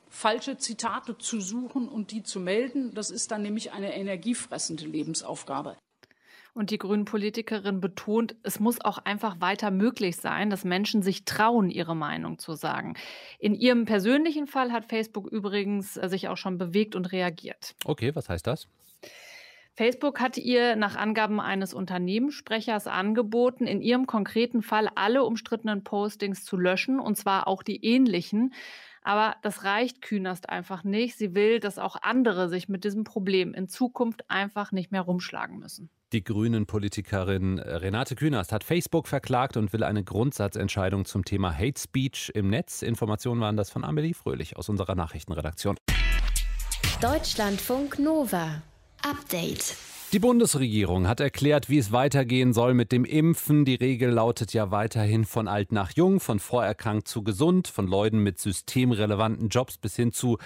falsche 0.09 0.57
Zitate 0.57 1.17
zu 1.17 1.41
suchen 1.41 1.87
und 1.87 2.11
die 2.11 2.23
zu 2.23 2.39
melden. 2.39 2.93
Das 2.93 3.09
ist 3.09 3.31
dann 3.31 3.41
nämlich 3.41 3.71
eine 3.71 3.95
energiefressende 3.95 4.85
Lebensaufgabe. 4.85 5.77
Und 6.57 6.71
die 6.71 6.79
Grünen-Politikerin 6.79 7.81
betont, 7.81 8.35
es 8.41 8.59
muss 8.59 8.81
auch 8.81 8.97
einfach 8.97 9.39
weiter 9.39 9.69
möglich 9.69 10.17
sein, 10.17 10.49
dass 10.49 10.65
Menschen 10.65 11.03
sich 11.03 11.23
trauen, 11.23 11.69
ihre 11.69 11.95
Meinung 11.95 12.39
zu 12.39 12.55
sagen. 12.55 12.95
In 13.37 13.53
ihrem 13.53 13.85
persönlichen 13.85 14.47
Fall 14.47 14.71
hat 14.71 14.85
Facebook 14.89 15.27
übrigens 15.27 15.97
äh, 15.97 16.09
sich 16.09 16.29
auch 16.29 16.37
schon 16.37 16.57
bewegt 16.57 16.95
und 16.95 17.11
reagiert. 17.11 17.75
Okay, 17.85 18.15
was 18.15 18.27
heißt 18.27 18.47
das? 18.47 18.67
Facebook 19.75 20.19
hat 20.19 20.39
ihr 20.39 20.75
nach 20.75 20.95
Angaben 20.95 21.39
eines 21.39 21.75
Unternehmenssprechers 21.75 22.87
angeboten, 22.87 23.67
in 23.67 23.79
ihrem 23.79 24.07
konkreten 24.07 24.63
Fall 24.63 24.89
alle 24.95 25.23
umstrittenen 25.25 25.83
Postings 25.83 26.43
zu 26.43 26.57
löschen, 26.57 26.99
und 26.99 27.17
zwar 27.17 27.47
auch 27.47 27.61
die 27.61 27.85
ähnlichen. 27.85 28.51
Aber 29.07 29.37
das 29.41 29.63
reicht 29.63 30.01
Künast 30.01 30.49
einfach 30.49 30.83
nicht. 30.83 31.17
Sie 31.17 31.33
will, 31.33 31.61
dass 31.61 31.79
auch 31.79 31.95
andere 32.01 32.49
sich 32.49 32.67
mit 32.67 32.83
diesem 32.83 33.05
Problem 33.05 33.53
in 33.53 33.69
Zukunft 33.69 34.29
einfach 34.29 34.73
nicht 34.73 34.91
mehr 34.91 34.99
rumschlagen 34.99 35.59
müssen. 35.59 35.89
Die 36.11 36.25
Grünen-Politikerin 36.25 37.57
Renate 37.57 38.15
Künast 38.15 38.51
hat 38.51 38.65
Facebook 38.65 39.07
verklagt 39.07 39.55
und 39.55 39.71
will 39.71 39.85
eine 39.85 40.03
Grundsatzentscheidung 40.03 41.05
zum 41.05 41.23
Thema 41.23 41.57
Hate 41.57 41.79
Speech 41.79 42.33
im 42.35 42.49
Netz. 42.49 42.81
Informationen 42.81 43.39
waren 43.39 43.55
das 43.55 43.69
von 43.69 43.85
Amelie 43.85 44.13
Fröhlich 44.13 44.57
aus 44.57 44.67
unserer 44.67 44.95
Nachrichtenredaktion. 44.95 45.77
Deutschlandfunk 46.99 47.99
Nova. 47.99 48.61
Update. 49.03 49.77
Die 50.13 50.19
Bundesregierung 50.19 51.09
hat 51.09 51.19
erklärt, 51.19 51.67
wie 51.67 51.77
es 51.77 51.91
weitergehen 51.91 52.53
soll 52.53 52.73
mit 52.73 52.93
dem 52.93 53.03
Impfen. 53.03 53.65
Die 53.65 53.75
Regel 53.75 54.09
lautet 54.09 54.53
ja 54.53 54.71
weiterhin 54.71 55.25
von 55.25 55.49
alt 55.49 55.73
nach 55.73 55.91
jung, 55.97 56.21
von 56.21 56.39
vorerkrankt 56.39 57.09
zu 57.09 57.23
gesund, 57.23 57.67
von 57.67 57.87
Leuten 57.87 58.19
mit 58.19 58.39
systemrelevanten 58.39 59.49
Jobs 59.49 59.77
bis 59.77 59.97
hin 59.97 60.13
zu 60.13 60.37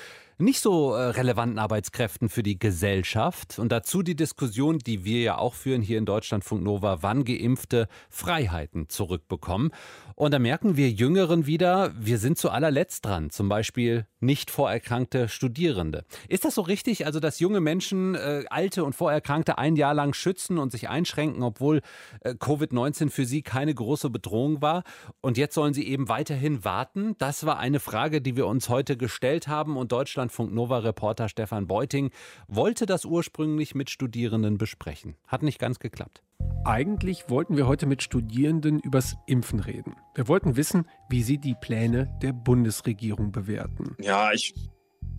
nicht 0.42 0.60
so 0.60 0.94
äh, 0.94 1.10
relevanten 1.10 1.60
Arbeitskräften 1.60 2.30
für 2.30 2.44
die 2.44 2.60
Gesellschaft. 2.60 3.60
Und 3.60 3.72
dazu 3.72 4.02
die 4.02 4.16
Diskussion, 4.16 4.80
die 4.80 5.06
wir 5.06 5.22
ja 5.22 5.38
auch 5.38 5.54
führen 5.54 5.82
hier 5.82 5.98
in 5.98 6.06
Deutschlandfunk 6.06 6.64
Nova, 6.64 7.02
wann 7.02 7.24
Geimpfte 7.24 7.88
Freiheiten 8.10 8.90
zurückbekommen. 8.90 9.72
Und 10.16 10.34
da 10.34 10.40
merken 10.40 10.78
wir 10.78 10.90
Jüngeren 10.90 11.46
wieder, 11.46 11.94
wir 11.98 12.18
sind 12.18 12.38
zu 12.38 12.50
allerletzt 12.50 13.06
dran. 13.06 13.30
Zum 13.30 13.50
Beispiel 13.50 14.06
nicht 14.20 14.52
vorerkrankte 14.52 15.28
Studierende. 15.28 16.06
Ist 16.28 16.46
das 16.46 16.56
so 16.56 16.62
richtig? 16.62 17.06
Also, 17.06 17.20
dass 17.20 17.40
junge 17.40 17.60
Menschen 17.60 18.16
äh, 18.16 18.44
alte 18.50 18.84
und 18.84 18.94
Vorerkrankte 18.94 19.58
ein 19.58 19.76
Jahr 19.76 19.94
lang 19.94 20.14
schützen 20.14 20.58
und 20.58 20.72
sich 20.72 20.90
einschränken, 20.90 21.42
obwohl 21.42 21.82
äh, 22.22 22.32
Covid-19 22.32 23.10
für 23.10 23.26
sie 23.26 23.42
keine 23.42 23.74
große 23.74 24.10
Bedrohung 24.10 24.62
war. 24.62 24.84
Und 25.22 25.38
jetzt 25.38 25.56
sollen 25.56 25.74
sie 25.74 25.88
eben 25.88 26.08
weiterhin 26.10 26.64
warten? 26.64 27.16
Das 27.18 27.46
war 27.46 27.58
eine 27.58 27.80
Frage, 27.80 28.22
die 28.22 28.36
wir 28.36 28.48
uns 28.48 28.70
heute 28.70 28.98
gestellt 28.98 29.48
haben. 29.48 29.76
Und 29.76 29.92
Deutschlandfunk 30.32 30.54
Nova-Reporter 30.54 31.28
Stefan 31.28 31.68
Beuting 31.68 32.10
wollte 32.48 32.86
das 32.86 33.04
ursprünglich 33.04 33.76
mit 33.76 33.90
Studierenden 33.90 34.58
besprechen. 34.58 35.16
Hat 35.28 35.44
nicht 35.44 35.60
ganz 35.60 35.80
geklappt. 35.80 36.24
Eigentlich 36.64 37.30
wollten 37.30 37.58
wir 37.58 37.68
heute 37.68 37.86
mit 37.86 38.02
Studierenden 38.02 38.80
übers 38.80 39.18
Impfen 39.28 39.60
reden. 39.60 39.96
Wir 40.16 40.30
wollten 40.30 40.56
wissen, 40.56 40.88
wie 41.10 41.22
sie 41.22 41.38
die 41.38 41.56
Pläne 41.60 42.18
der 42.22 42.32
Bundesregierung 42.32 43.34
bewerten. 43.34 43.98
Ja, 44.00 44.32
ich 44.32 44.54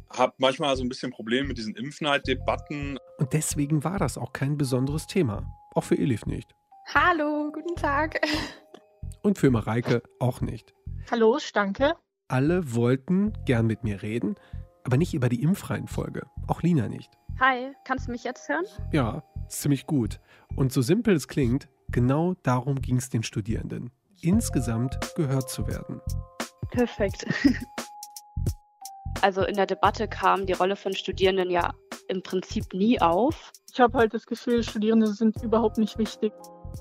habe 0.09 0.33
manchmal 0.39 0.77
so 0.77 0.83
ein 0.83 0.89
bisschen 0.89 1.11
Probleme 1.11 1.49
mit 1.49 1.59
diesen 1.59 1.75
Impfneid-Debatten. 1.75 2.99
Und 3.19 3.33
deswegen 3.35 3.85
war 3.85 3.99
das 3.99 4.17
auch 4.17 4.33
kein 4.33 4.57
besonderes 4.57 5.07
Thema. 5.07 5.45
Auch 5.75 5.85
für 5.85 5.99
Elif 5.99 6.25
nicht. 6.25 6.55
Hallo, 6.95 7.51
guten 7.53 7.77
Tag. 7.77 8.21
Und 9.23 9.39
für 9.39 9.51
Mareike 9.51 10.03
auch 10.21 10.41
nicht. 10.41 10.75
Hallo, 11.11 11.39
Stanke. 11.39 11.95
Alle 12.29 12.75
wollten 12.75 13.35
gern 13.45 13.67
mit 13.67 13.85
mir 13.85 14.03
reden, 14.03 14.37
aber 14.85 14.97
nicht 14.97 15.15
über 15.15 15.29
die 15.29 15.43
Impfreihenfolge. 15.43 16.27
Auch 16.47 16.63
Lina 16.63 16.89
nicht. 16.89 17.11
Hi, 17.41 17.73
kannst 17.85 18.09
du 18.09 18.13
mich 18.13 18.25
jetzt 18.25 18.49
hören? 18.49 18.65
Ja, 18.93 19.23
ziemlich 19.49 19.87
gut. 19.87 20.21
Und 20.57 20.73
so 20.73 20.83
simpel 20.83 21.15
es 21.15 21.29
klingt, 21.29 21.69
genau 21.89 22.35
darum 22.43 22.81
ging 22.81 22.97
es 22.97 23.09
den 23.09 23.23
Studierenden. 23.23 23.91
Insgesamt 24.21 24.99
gehört 25.17 25.51
zu 25.51 25.67
werden. 25.67 26.01
Perfekt. 26.71 27.27
Also 29.23 29.45
in 29.45 29.55
der 29.55 29.67
Debatte 29.67 30.09
kam 30.09 30.47
die 30.47 30.53
Rolle 30.53 30.75
von 30.75 30.93
Studierenden 30.95 31.49
ja 31.49 31.73
im 32.09 32.23
Prinzip 32.25 32.75
nie 32.75 33.01
auf. 33.01 33.53
Ich 33.73 33.81
habe 33.81 33.97
halt 33.97 34.13
das 34.15 34.27
Gefühl, 34.27 34.65
Studierende 34.65 35.07
sind 35.07 35.41
überhaupt 35.43 35.79
nicht 35.79 35.97
wichtig. 35.97 36.33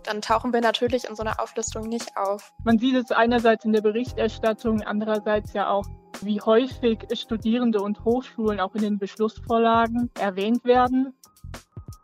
Dann 0.06 0.22
tauchen 0.22 0.52
wir 0.52 0.62
natürlich 0.62 1.08
in 1.08 1.16
so 1.16 1.22
einer 1.22 1.40
Auflistung 1.40 1.88
nicht 1.88 2.18
auf. 2.18 2.52
Man 2.64 2.80
sieht 2.80 2.96
es 2.96 3.12
einerseits 3.12 3.64
in 3.66 3.74
der 3.74 3.82
Berichterstattung, 3.82 4.82
andererseits 4.82 5.54
ja 5.54 5.70
auch, 5.70 5.86
wie 6.26 6.42
häufig 6.42 7.00
Studierende 7.14 7.82
und 7.82 8.04
Hochschulen 8.04 8.60
auch 8.60 8.76
in 8.76 8.82
den 8.82 8.98
Beschlussvorlagen 8.98 10.10
erwähnt 10.20 10.64
werden. 10.66 11.14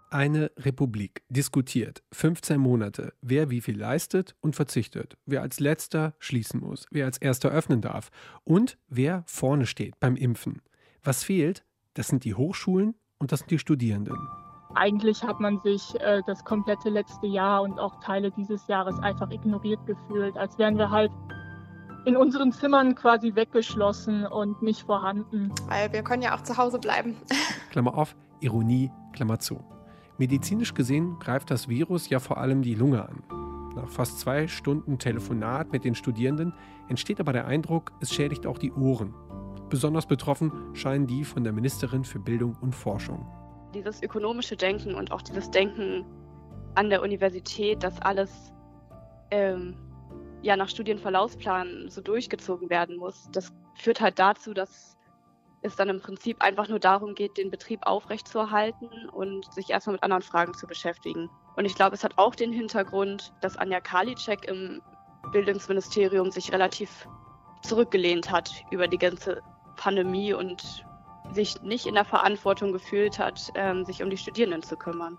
Eine 0.10 0.51
Republik 0.58 1.23
diskutiert 1.27 2.01
15 2.13 2.60
Monate, 2.60 3.13
wer 3.21 3.49
wie 3.49 3.60
viel 3.60 3.77
leistet 3.77 4.36
und 4.39 4.56
verzichtet, 4.56 5.17
wer 5.25 5.41
als 5.41 5.60
letzter 5.60 6.13
schließen 6.19 6.62
muss, 6.62 6.86
wer 6.91 7.06
als 7.06 7.17
erster 7.17 7.49
öffnen 7.49 7.82
darf 7.82 8.10
und 8.45 8.77
wer 8.88 9.23
vorne 9.27 9.65
steht 9.65 9.99
beim 9.99 10.15
Impfen. 10.15 10.62
Was 11.03 11.25
fehlt, 11.25 11.65
das 11.93 12.08
sind 12.08 12.23
die 12.23 12.36
Hochschulen 12.36 12.95
und 13.19 13.34
das 13.34 13.39
sind 13.39 13.51
die 13.51 13.60
Studierenden. 13.60 14.17
Eigentlich 14.75 15.23
hat 15.23 15.39
man 15.39 15.60
sich 15.60 15.99
äh, 15.99 16.21
das 16.25 16.43
komplette 16.45 16.89
letzte 16.89 17.27
Jahr 17.27 17.63
und 17.63 17.77
auch 17.80 17.99
Teile 17.99 18.32
dieses 18.32 18.67
Jahres 18.67 18.97
einfach 18.99 19.30
ignoriert 19.32 19.86
gefühlt, 19.86 20.38
als 20.38 20.58
wären 20.58 20.77
wir 20.77 20.89
halt 20.89 21.12
in 22.08 22.15
unseren 22.15 22.54
Zimmern 22.54 22.96
quasi 22.96 23.36
weggeschlossen 23.36 24.26
und 24.26 24.62
nicht 24.62 24.84
vorhanden. 24.84 25.52
Weil 25.67 25.91
wir 25.91 26.04
können 26.04 26.22
ja 26.24 26.34
auch 26.36 26.41
zu 26.41 26.56
Hause 26.56 26.80
bleiben. 26.80 27.17
Klammer 27.70 27.98
auf, 27.98 28.15
Ironie, 28.39 28.89
Klammer 29.12 29.39
zu. 29.39 29.62
Medizinisch 30.17 30.74
gesehen 30.74 31.20
greift 31.20 31.52
das 31.52 31.67
Virus 31.67 32.10
ja 32.10 32.20
vor 32.20 32.38
allem 32.38 32.62
die 32.62 32.76
Lunge 32.76 33.04
an. 33.04 33.24
Nach 33.76 33.89
fast 33.89 34.22
zwei 34.22 34.48
Stunden 34.48 35.00
Telefonat 35.00 35.74
mit 35.74 35.84
den 35.84 35.96
Studierenden 35.96 36.54
entsteht 36.88 37.20
aber 37.20 37.34
der 37.34 37.46
Eindruck, 37.46 37.91
es 38.00 38.13
schädigt 38.13 38.48
auch 38.48 38.58
die 38.58 38.72
Ohren. 38.72 39.13
Besonders 39.70 40.06
betroffen 40.06 40.54
scheinen 40.74 41.08
die 41.08 41.26
von 41.26 41.43
der 41.43 41.52
Ministerin 41.52 42.06
für 42.06 42.20
Bildung 42.20 42.56
und 42.62 42.74
Forschung. 42.74 43.28
Dieses 43.76 44.02
ökonomische 44.02 44.56
Denken 44.56 44.96
und 44.96 45.12
auch 45.12 45.22
dieses 45.22 45.52
Denken 45.52 46.06
an 46.74 46.89
der 46.89 47.02
Universität, 47.02 47.84
dass 47.84 48.02
alles 48.02 48.54
ähm, 49.30 49.76
ja 50.41 50.56
nach 50.56 50.69
Studienverlaufsplan 50.69 51.89
so 51.89 52.02
durchgezogen 52.02 52.69
werden 52.69 52.97
muss. 52.97 53.30
Das 53.32 53.54
führt 53.76 54.02
halt 54.02 54.19
dazu, 54.19 54.54
dass 54.54 54.97
es 55.62 55.76
dann 55.76 55.89
im 55.89 56.00
Prinzip 56.00 56.41
einfach 56.41 56.67
nur 56.67 56.80
darum 56.80 57.15
geht, 57.15 57.38
den 57.38 57.50
Betrieb 57.50 57.80
aufrechtzuerhalten 57.84 59.10
und 59.10 59.52
sich 59.54 59.69
erstmal 59.69 59.93
mit 59.93 60.04
anderen 60.04 60.21
Fragen 60.21 60.54
zu 60.54 60.67
beschäftigen. 60.67 61.30
Und 61.56 61.65
ich 61.65 61.76
glaube, 61.76 61.95
es 61.95 62.04
hat 62.04 62.17
auch 62.17 62.36
den 62.36 62.54
Hintergrund, 62.54 63.34
dass 63.41 63.58
Anja 63.58 63.82
Karliczek 63.82 64.45
im 64.45 64.82
Bildungsministerium 65.32 66.32
sich 66.32 66.52
relativ 66.52 67.08
zurückgelehnt 67.63 68.32
hat 68.32 68.52
über 68.71 68.88
die 68.88 69.00
ganze 69.00 69.41
Pandemie 69.76 70.34
und 70.34 70.86
sich 71.34 71.62
nicht 71.62 71.86
in 71.86 71.95
der 71.95 72.06
Verantwortung 72.06 72.71
gefühlt 72.71 73.19
hat, 73.19 73.52
ähm, 73.56 73.84
sich 73.84 74.02
um 74.04 74.10
die 74.10 74.17
Studierenden 74.17 74.63
zu 74.63 74.78
kümmern. 74.78 75.17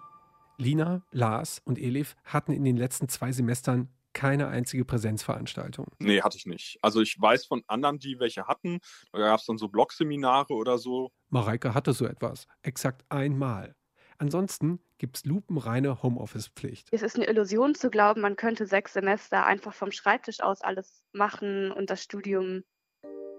Lina, 0.57 1.03
Lars 1.13 1.61
und 1.65 1.79
Elif 1.79 2.17
hatten 2.25 2.53
in 2.53 2.65
den 2.65 2.77
letzten 2.77 3.09
zwei 3.09 3.31
Semestern 3.33 3.89
keine 4.13 4.49
einzige 4.49 4.85
Präsenzveranstaltung. 4.85 5.87
Nee, 5.99 6.23
hatte 6.23 6.37
ich 6.37 6.47
nicht. 6.47 6.79
Also 6.83 7.01
ich 7.01 7.21
weiß 7.21 7.47
von 7.47 7.63
anderen, 7.67 7.99
die 7.99 8.19
welche 8.19 8.47
hatten. 8.47 8.81
Da 9.13 9.19
gab 9.19 9.41
es 9.41 9.47
dann 9.47 9.59
so 9.59 9.69
Blogseminare 9.69 10.55
oder 10.55 10.79
so. 10.79 11.11
Mareike 11.29 11.75
hatte 11.75 11.93
so 11.93 12.07
etwas. 12.07 12.47
Exakt 12.63 13.05
einmal. 13.09 13.75
Ansonsten 14.19 14.81
gibt 14.99 15.19
es 15.19 15.25
lupenreine 15.25 16.03
Homeoffice-Pflicht. 16.03 16.89
Es 16.91 17.03
ist 17.03 17.17
eine 17.17 17.27
Illusion 17.27 17.75
zu 17.77 17.89
glauben, 17.89 18.21
man 18.21 18.35
könnte 18.35 18.67
sechs 18.67 18.93
Semester 18.95 19.47
einfach 19.47 19.73
vom 19.73 19.93
Schreibtisch 19.93 20.41
aus 20.41 20.61
alles 20.61 21.05
machen 21.13 21.71
und 21.71 21.89
das 21.89 22.03
Studium 22.03 22.65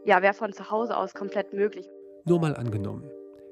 ja, 0.06 0.22
wäre 0.22 0.34
von 0.34 0.54
zu 0.54 0.72
Hause 0.72 0.96
aus 0.96 1.14
komplett 1.14 1.54
möglich. 1.54 1.86
Nur 2.24 2.40
mal 2.40 2.56
angenommen. 2.56 3.10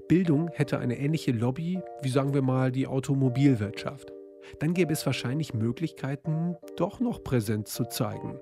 Bildung 0.08 0.50
hätte 0.54 0.80
eine 0.80 0.98
ähnliche 0.98 1.34
Lobby 1.34 1.82
wie 2.02 2.10
sagen 2.10 2.34
wir 2.34 2.42
mal 2.42 2.72
die 2.72 2.88
Automobilwirtschaft. 2.88 4.14
Dann 4.60 4.74
gäbe 4.74 4.94
es 4.94 5.06
wahrscheinlich 5.06 5.54
Möglichkeiten, 5.54 6.56
doch 6.76 7.00
noch 7.00 7.24
Präsenz 7.24 7.74
zu 7.74 7.86
zeigen. 7.86 8.40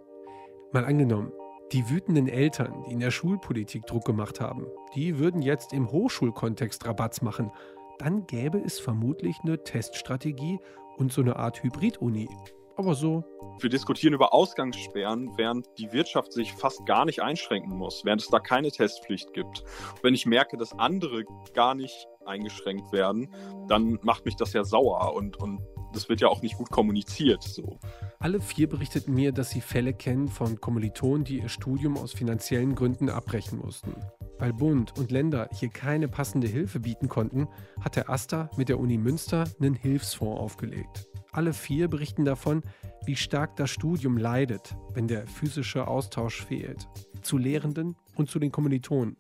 Mal 0.71 0.85
angenommen, 0.85 1.31
die 1.71 1.89
wütenden 1.89 2.27
Eltern, 2.27 2.83
die 2.83 2.93
in 2.93 2.99
der 2.99 3.11
Schulpolitik 3.11 3.85
Druck 3.85 4.05
gemacht 4.05 4.39
haben, 4.39 4.67
die 4.93 5.17
würden 5.17 5.41
jetzt 5.41 5.73
im 5.73 5.91
Hochschulkontext 5.91 6.85
Rabatz 6.85 7.21
machen. 7.21 7.51
Dann 7.97 8.27
gäbe 8.27 8.59
es 8.59 8.79
vermutlich 8.79 9.37
eine 9.43 9.63
Teststrategie 9.63 10.59
und 10.97 11.11
so 11.11 11.21
eine 11.21 11.37
Art 11.37 11.63
Hybrid-Uni. 11.63 12.29
Aber 12.77 12.93
so. 12.93 13.23
Wir 13.61 13.69
diskutieren 13.69 14.13
über 14.13 14.33
Ausgangssperren, 14.33 15.31
während 15.37 15.65
die 15.77 15.91
Wirtschaft 15.93 16.33
sich 16.33 16.51
fast 16.53 16.85
gar 16.85 17.05
nicht 17.05 17.21
einschränken 17.21 17.77
muss, 17.77 18.03
während 18.03 18.21
es 18.21 18.27
da 18.27 18.39
keine 18.39 18.69
Testpflicht 18.69 19.33
gibt. 19.33 19.63
wenn 20.01 20.13
ich 20.13 20.25
merke, 20.25 20.57
dass 20.57 20.77
andere 20.77 21.23
gar 21.53 21.73
nicht 21.73 22.07
eingeschränkt 22.25 22.91
werden, 22.91 23.33
dann 23.67 23.97
macht 24.01 24.25
mich 24.25 24.35
das 24.35 24.51
ja 24.53 24.65
sauer 24.65 25.13
und, 25.15 25.37
und 25.37 25.61
das 25.95 26.09
wird 26.09 26.21
ja 26.21 26.27
auch 26.27 26.41
nicht 26.41 26.57
gut 26.57 26.69
kommuniziert. 26.69 27.43
So. 27.43 27.79
Alle 28.19 28.41
vier 28.41 28.69
berichteten 28.69 29.13
mir, 29.13 29.31
dass 29.31 29.49
sie 29.49 29.61
Fälle 29.61 29.93
kennen 29.93 30.27
von 30.27 30.59
Kommilitonen, 30.59 31.23
die 31.23 31.39
ihr 31.39 31.49
Studium 31.49 31.97
aus 31.97 32.13
finanziellen 32.13 32.75
Gründen 32.75 33.09
abbrechen 33.09 33.59
mussten. 33.59 33.95
Weil 34.37 34.53
Bund 34.53 34.97
und 34.97 35.11
Länder 35.11 35.49
hier 35.53 35.69
keine 35.69 36.07
passende 36.07 36.47
Hilfe 36.47 36.79
bieten 36.79 37.07
konnten, 37.07 37.47
hat 37.79 37.95
der 37.95 38.09
AStA 38.09 38.49
mit 38.57 38.69
der 38.69 38.79
Uni 38.79 38.97
Münster 38.97 39.45
einen 39.59 39.75
Hilfsfonds 39.75 40.41
aufgelegt. 40.41 41.07
Alle 41.31 41.53
vier 41.53 41.87
berichten 41.87 42.25
davon, 42.25 42.61
wie 43.05 43.15
stark 43.15 43.55
das 43.55 43.69
Studium 43.69 44.17
leidet, 44.17 44.75
wenn 44.93 45.07
der 45.07 45.27
physische 45.27 45.87
Austausch 45.87 46.43
fehlt. 46.43 46.87
Zu 47.21 47.37
Lehrenden 47.37 47.95
und 48.15 48.29
zu 48.29 48.39
den 48.39 48.51
Kommilitonen. 48.51 49.17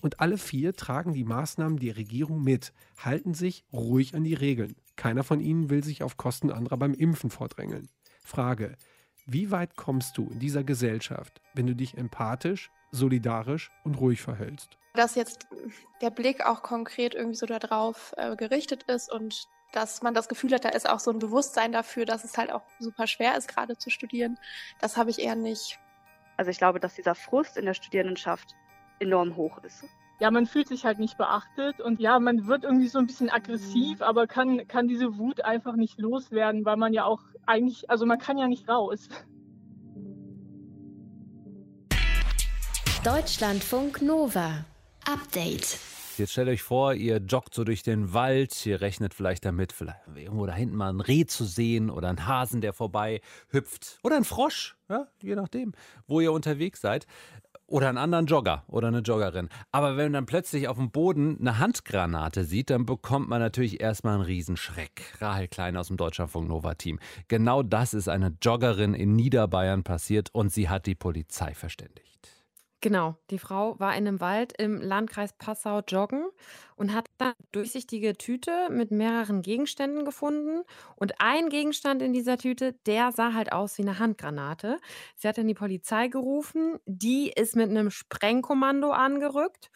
Und 0.00 0.20
alle 0.20 0.38
vier 0.38 0.74
tragen 0.74 1.12
die 1.12 1.24
Maßnahmen 1.24 1.78
der 1.78 1.96
Regierung 1.96 2.42
mit, 2.42 2.72
halten 2.98 3.34
sich 3.34 3.64
ruhig 3.72 4.14
an 4.14 4.24
die 4.24 4.34
Regeln. 4.34 4.76
Keiner 4.96 5.24
von 5.24 5.40
ihnen 5.40 5.70
will 5.70 5.82
sich 5.82 6.02
auf 6.02 6.16
Kosten 6.16 6.50
anderer 6.50 6.76
beim 6.76 6.94
Impfen 6.94 7.30
vordrängeln. 7.30 7.88
Frage, 8.22 8.76
wie 9.26 9.50
weit 9.50 9.76
kommst 9.76 10.16
du 10.16 10.28
in 10.30 10.38
dieser 10.38 10.64
Gesellschaft, 10.64 11.40
wenn 11.54 11.66
du 11.66 11.74
dich 11.74 11.96
empathisch, 11.96 12.70
solidarisch 12.92 13.70
und 13.84 14.00
ruhig 14.00 14.22
verhältst? 14.22 14.78
Dass 14.94 15.14
jetzt 15.14 15.46
der 16.00 16.10
Blick 16.10 16.44
auch 16.44 16.62
konkret 16.62 17.14
irgendwie 17.14 17.36
so 17.36 17.46
darauf 17.46 18.14
äh, 18.16 18.36
gerichtet 18.36 18.84
ist 18.84 19.12
und 19.12 19.46
dass 19.72 20.02
man 20.02 20.14
das 20.14 20.28
Gefühl 20.28 20.52
hat, 20.52 20.64
da 20.64 20.70
ist 20.70 20.88
auch 20.88 21.00
so 21.00 21.10
ein 21.10 21.18
Bewusstsein 21.18 21.72
dafür, 21.72 22.06
dass 22.06 22.24
es 22.24 22.38
halt 22.38 22.50
auch 22.50 22.62
super 22.78 23.06
schwer 23.06 23.36
ist, 23.36 23.48
gerade 23.48 23.76
zu 23.76 23.90
studieren. 23.90 24.38
Das 24.80 24.96
habe 24.96 25.10
ich 25.10 25.18
eher 25.18 25.36
nicht. 25.36 25.78
Also 26.36 26.50
ich 26.50 26.58
glaube, 26.58 26.80
dass 26.80 26.94
dieser 26.94 27.14
Frust 27.14 27.56
in 27.56 27.66
der 27.66 27.74
Studierendenschaft 27.74 28.54
enorm 29.00 29.36
hoch 29.36 29.58
ist. 29.64 29.84
Ja, 30.20 30.30
man 30.32 30.46
fühlt 30.46 30.66
sich 30.66 30.84
halt 30.84 30.98
nicht 30.98 31.16
beachtet 31.16 31.80
und 31.80 32.00
ja, 32.00 32.18
man 32.18 32.48
wird 32.48 32.64
irgendwie 32.64 32.88
so 32.88 32.98
ein 32.98 33.06
bisschen 33.06 33.30
aggressiv, 33.30 34.02
aber 34.02 34.26
kann, 34.26 34.66
kann 34.66 34.88
diese 34.88 35.16
Wut 35.16 35.44
einfach 35.44 35.76
nicht 35.76 35.98
loswerden, 36.00 36.64
weil 36.64 36.76
man 36.76 36.92
ja 36.92 37.04
auch 37.04 37.22
eigentlich, 37.46 37.88
also 37.88 38.04
man 38.04 38.18
kann 38.18 38.36
ja 38.36 38.48
nicht 38.48 38.68
raus. 38.68 39.08
Deutschlandfunk 43.04 44.02
Nova. 44.02 44.64
Update. 45.06 45.78
Jetzt 46.18 46.32
stellt 46.32 46.48
euch 46.48 46.62
vor, 46.62 46.94
ihr 46.94 47.18
joggt 47.18 47.54
so 47.54 47.62
durch 47.62 47.82
den 47.82 48.12
Wald, 48.12 48.66
ihr 48.66 48.80
rechnet 48.80 49.14
vielleicht 49.14 49.44
damit, 49.44 49.72
vielleicht 49.72 50.00
irgendwo 50.16 50.46
da 50.46 50.54
hinten 50.54 50.76
mal 50.76 50.90
ein 50.90 51.00
Reh 51.00 51.26
zu 51.26 51.44
sehen 51.44 51.90
oder 51.90 52.08
einen 52.08 52.26
Hasen, 52.26 52.60
der 52.60 52.72
vorbei 52.72 53.20
hüpft 53.50 53.98
oder 54.02 54.16
ein 54.16 54.24
Frosch, 54.24 54.76
ja, 54.88 55.06
je 55.22 55.36
nachdem, 55.36 55.72
wo 56.06 56.20
ihr 56.20 56.32
unterwegs 56.32 56.80
seid. 56.80 57.06
Oder 57.66 57.90
einen 57.90 57.98
anderen 57.98 58.24
Jogger 58.24 58.64
oder 58.66 58.88
eine 58.88 59.00
Joggerin. 59.00 59.50
Aber 59.72 59.98
wenn 59.98 60.06
man 60.06 60.12
dann 60.14 60.26
plötzlich 60.26 60.68
auf 60.68 60.78
dem 60.78 60.90
Boden 60.90 61.36
eine 61.38 61.58
Handgranate 61.58 62.44
sieht, 62.44 62.70
dann 62.70 62.86
bekommt 62.86 63.28
man 63.28 63.40
natürlich 63.40 63.82
erstmal 63.82 64.14
einen 64.14 64.22
Riesenschreck. 64.22 65.16
Rahel 65.20 65.48
Klein 65.48 65.76
aus 65.76 65.88
dem 65.88 65.98
Deutschlandfunk 65.98 66.48
Nova 66.48 66.74
Team. 66.74 66.98
Genau 67.28 67.62
das 67.62 67.92
ist 67.92 68.08
einer 68.08 68.32
Joggerin 68.40 68.94
in 68.94 69.14
Niederbayern 69.14 69.84
passiert 69.84 70.30
und 70.32 70.50
sie 70.50 70.70
hat 70.70 70.86
die 70.86 70.94
Polizei 70.94 71.52
verständigt. 71.52 72.37
Genau, 72.80 73.16
die 73.30 73.40
Frau 73.40 73.78
war 73.80 73.96
in 73.96 74.06
einem 74.06 74.20
Wald 74.20 74.52
im 74.56 74.80
Landkreis 74.80 75.32
Passau 75.32 75.80
joggen 75.80 76.28
und 76.76 76.94
hat 76.94 77.08
dann 77.18 77.32
durchsichtige 77.50 78.16
Tüte 78.16 78.68
mit 78.70 78.92
mehreren 78.92 79.42
Gegenständen 79.42 80.04
gefunden. 80.04 80.62
Und 80.94 81.14
ein 81.18 81.48
Gegenstand 81.48 82.02
in 82.02 82.12
dieser 82.12 82.38
Tüte, 82.38 82.74
der 82.86 83.10
sah 83.10 83.34
halt 83.34 83.50
aus 83.50 83.78
wie 83.78 83.82
eine 83.82 83.98
Handgranate. 83.98 84.78
Sie 85.16 85.26
hat 85.26 85.38
dann 85.38 85.48
die 85.48 85.54
Polizei 85.54 86.06
gerufen, 86.06 86.78
die 86.86 87.32
ist 87.34 87.56
mit 87.56 87.68
einem 87.68 87.90
Sprengkommando 87.90 88.92
angerückt 88.92 89.70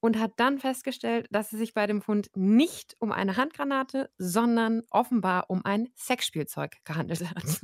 und 0.00 0.18
hat 0.18 0.32
dann 0.36 0.58
festgestellt, 0.58 1.28
dass 1.30 1.52
es 1.52 1.60
sich 1.60 1.74
bei 1.74 1.86
dem 1.86 2.02
Fund 2.02 2.28
nicht 2.34 2.96
um 2.98 3.12
eine 3.12 3.36
Handgranate, 3.36 4.10
sondern 4.18 4.82
offenbar 4.90 5.48
um 5.48 5.64
ein 5.64 5.90
Sexspielzeug 5.96 6.76
gehandelt 6.84 7.20
hat. 7.30 7.60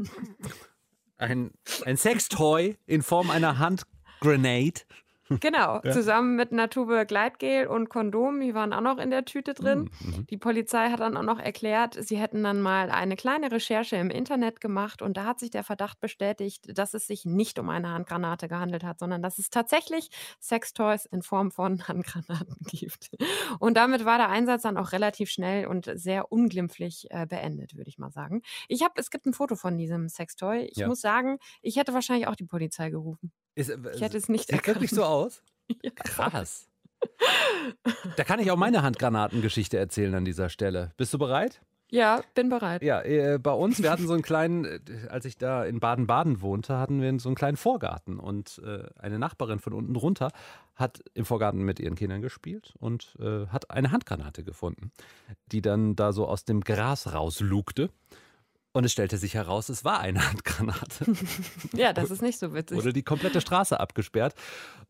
Ein, 1.17 1.53
ein 1.85 1.97
Sextoy 1.97 2.77
in 2.87 3.03
Form 3.03 3.31
einer 3.31 3.59
Handgranate. 3.59 3.94
Grenade. 4.25 4.81
Genau, 5.41 5.81
ja. 5.83 5.93
zusammen 5.93 6.37
mit 6.37 6.53
einer 6.53 6.69
Tube 6.69 7.07
Gleitgel 7.07 7.67
und 7.67 7.89
Kondom, 7.89 8.41
die 8.41 8.55
waren 8.55 8.75
auch 8.75 8.83
noch 8.83 8.99
in 8.99 9.11
der 9.11 9.25
Tüte 9.25 9.55
drin. 9.55 9.91
Mhm, 10.01 10.11
mhm. 10.11 10.27
Die 10.27 10.37
Polizei 10.37 10.91
hat 10.91 11.01
dann 11.01 11.17
auch 11.17 11.23
noch 11.23 11.39
erklärt, 11.39 11.97
sie 11.99 12.19
hätten 12.19 12.43
dann 12.43 12.61
mal 12.61 12.91
eine 12.91 13.17
kleine 13.17 13.51
Recherche 13.51 13.97
im 13.97 14.11
Internet 14.11 14.61
gemacht 14.61 15.01
und 15.01 15.17
da 15.17 15.25
hat 15.25 15.41
sich 15.41 15.51
der 15.51 15.65
Verdacht 15.65 15.99
bestätigt, 16.01 16.77
dass 16.77 16.93
es 16.93 17.07
sich 17.07 17.25
nicht 17.25 17.59
um 17.59 17.71
eine 17.71 17.91
Handgranate 17.91 18.49
gehandelt 18.49 18.85
hat, 18.85 18.99
sondern 18.99 19.23
dass 19.23 19.39
es 19.39 19.49
tatsächlich 19.49 20.11
Sextoys 20.43 21.07
in 21.07 21.23
Form 21.23 21.51
von 21.51 21.79
Handgranaten 21.89 22.59
gibt. 22.67 23.11
Und 23.61 23.77
damit 23.79 24.05
war 24.05 24.19
der 24.19 24.29
Einsatz 24.29 24.63
dann 24.63 24.77
auch 24.77 24.93
relativ 24.93 25.31
schnell 25.31 25.67
und 25.67 25.91
sehr 25.95 26.33
unglimpflich 26.33 27.07
äh, 27.11 27.27
beendet, 27.27 27.77
würde 27.77 27.89
ich 27.89 27.99
mal 27.99 28.11
sagen. 28.11 28.43
Ich 28.69 28.83
habe, 28.83 28.95
es 28.97 29.11
gibt 29.11 29.25
ein 29.25 29.33
Foto 29.33 29.57
von 29.57 29.79
diesem 29.79 30.09
Sextoy. 30.09 30.69
Ich 30.71 30.77
ja. 30.77 30.87
muss 30.87 31.01
sagen, 31.01 31.39
ich 31.63 31.77
hätte 31.77 31.95
wahrscheinlich 31.95 32.29
auch 32.29 32.37
die 32.37 32.45
Polizei 32.45 32.91
gerufen. 32.91 33.33
Ist, 33.55 33.71
ich 33.95 34.01
hätte 34.01 34.17
es 34.17 34.29
nicht 34.29 34.47
Sieht 34.47 34.57
erkannt. 34.57 34.77
wirklich 34.77 34.91
so 34.91 35.05
aus? 35.05 35.43
Ja. 35.83 35.91
Krass. 35.93 36.69
Da 38.17 38.25
kann 38.25 38.39
ich 38.39 38.51
auch 38.51 38.57
meine 38.59 38.83
Handgranatengeschichte 38.83 39.79
erzählen 39.79 40.15
an 40.15 40.27
dieser 40.27 40.51
Stelle. 40.51 40.93
Bist 40.99 41.15
du 41.15 41.19
bereit? 41.19 41.63
Ja, 41.91 42.23
bin 42.35 42.49
bereit. 42.49 42.83
Ja, 42.83 43.03
äh, 43.03 43.39
bei 43.39 43.53
uns, 43.53 43.83
wir 43.83 43.91
hatten 43.91 44.07
so 44.07 44.15
einen 44.15 44.23
kleinen, 44.23 44.65
äh, 44.65 44.81
als 45.09 45.25
ich 45.25 45.39
da 45.39 45.65
in 45.65 45.81
Baden-Baden 45.81 46.41
wohnte, 46.43 46.77
hatten 46.77 47.01
wir 47.01 47.19
so 47.21 47.29
einen 47.29 47.37
kleinen 47.37 47.57
Vorgarten 47.57 48.19
und 48.19 48.61
äh, 48.65 48.85
eine 48.99 49.19
Nachbarin 49.19 49.59
von 49.59 49.73
unten 49.73 49.97
runter 49.97 50.31
hat 50.75 51.03
im 51.15 51.25
Vorgarten 51.25 51.63
mit 51.63 51.79
ihren 51.79 51.95
Kindern 51.95 52.21
gespielt 52.21 52.75
und 52.81 53.17
äh, 53.21 53.47
hat 53.47 53.71
eine 53.71 53.93
Handgranate 53.93 54.43
gefunden, 54.45 54.91
die 55.53 55.63
dann 55.63 55.95
da 55.95 56.13
so 56.13 56.27
aus 56.27 56.45
dem 56.45 56.61
Gras 56.63 57.13
rauslugte. 57.15 57.91
Und 58.75 58.85
es 58.85 58.91
stellte 58.91 59.19
sich 59.19 59.35
heraus, 59.35 59.69
es 59.69 59.85
war 59.85 60.01
eine 60.01 60.29
Handgranate. 60.29 61.07
ja, 61.75 61.93
das 61.93 62.11
ist 62.11 62.23
nicht 62.23 62.41
so 62.41 62.53
witzig. 62.55 62.77
Wurde 62.77 62.93
die 62.93 63.05
komplette 63.05 63.41
Straße 63.41 63.79
abgesperrt. 63.79 64.35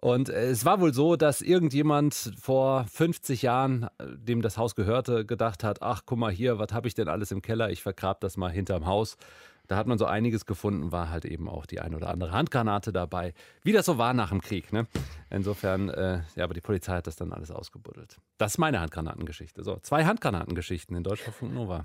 Und 0.00 0.30
äh, 0.30 0.46
es 0.46 0.64
war 0.64 0.80
wohl 0.80 0.94
so, 0.94 1.16
dass 1.16 1.42
irgendjemand 1.42 2.32
vor 2.40 2.86
50 2.86 3.42
Jahren, 3.42 3.84
äh, 3.98 4.06
dem 4.16 4.40
das 4.40 4.56
Haus 4.56 4.74
gehörte, 4.74 5.26
gedacht 5.26 5.62
hat, 5.62 5.82
ach, 5.82 6.02
guck 6.06 6.18
mal 6.18 6.32
hier, 6.32 6.58
was 6.58 6.72
habe 6.72 6.88
ich 6.88 6.94
denn 6.94 7.08
alles 7.08 7.30
im 7.30 7.42
Keller? 7.42 7.68
Ich 7.70 7.82
vergrab 7.82 8.22
das 8.22 8.38
mal 8.38 8.50
hinterm 8.50 8.86
Haus. 8.86 9.18
Da 9.66 9.76
hat 9.76 9.86
man 9.86 9.98
so 9.98 10.06
einiges 10.06 10.46
gefunden, 10.46 10.90
war 10.90 11.10
halt 11.10 11.26
eben 11.26 11.48
auch 11.48 11.66
die 11.66 11.80
ein 11.80 11.94
oder 11.94 12.08
andere 12.08 12.32
Handgranate 12.32 12.90
dabei. 12.90 13.34
Wie 13.62 13.72
das 13.72 13.84
so 13.84 13.98
war 13.98 14.14
nach 14.14 14.30
dem 14.30 14.40
Krieg. 14.40 14.72
Ne? 14.72 14.86
Insofern, 15.28 15.90
äh, 15.90 16.22
ja, 16.36 16.44
aber 16.44 16.54
die 16.54 16.62
Polizei 16.62 16.94
hat 16.96 17.06
das 17.06 17.16
dann 17.16 17.32
alles 17.32 17.50
ausgebuddelt. 17.50 18.16
Das 18.38 18.52
ist 18.52 18.58
meine 18.58 18.80
Handgranatengeschichte. 18.80 19.62
So, 19.62 19.76
zwei 19.82 20.06
Handgranatengeschichten 20.06 20.96
in 20.96 21.02
Deutschlandfunk 21.02 21.52
Nova. 21.52 21.84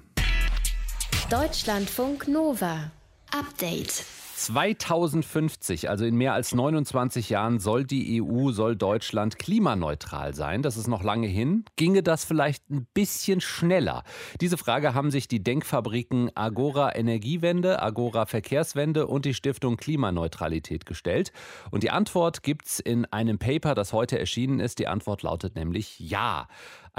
Deutschlandfunk 1.30 2.28
Nova. 2.28 2.90
Update. 3.32 4.04
2050, 4.36 5.90
also 5.90 6.06
in 6.06 6.16
mehr 6.16 6.34
als 6.34 6.56
29 6.56 7.30
Jahren, 7.30 7.60
soll 7.60 7.84
die 7.84 8.20
EU, 8.20 8.52
soll 8.52 8.76
Deutschland 8.76 9.38
klimaneutral 9.38 10.34
sein. 10.34 10.64
Das 10.64 10.76
ist 10.76 10.88
noch 10.88 11.04
lange 11.04 11.28
hin. 11.28 11.66
Ginge 11.76 12.02
das 12.02 12.26
vielleicht 12.26 12.68
ein 12.72 12.88
bisschen 12.96 13.42
schneller? 13.42 14.04
Diese 14.42 14.58
Frage 14.58 14.96
haben 14.96 15.12
sich 15.12 15.28
die 15.28 15.44
Denkfabriken 15.44 16.32
Agora 16.36 16.96
Energiewende, 16.96 17.80
Agora 17.80 18.26
Verkehrswende 18.26 19.06
und 19.06 19.26
die 19.26 19.36
Stiftung 19.36 19.78
Klimaneutralität 19.78 20.88
gestellt. 20.88 21.32
Und 21.70 21.84
die 21.84 21.92
Antwort 21.92 22.42
gibt 22.42 22.66
es 22.66 22.80
in 22.80 23.06
einem 23.06 23.38
Paper, 23.38 23.76
das 23.76 23.94
heute 23.94 24.18
erschienen 24.18 24.60
ist. 24.60 24.80
Die 24.80 24.88
Antwort 24.88 25.22
lautet 25.22 25.56
nämlich 25.56 26.00
Ja. 26.00 26.48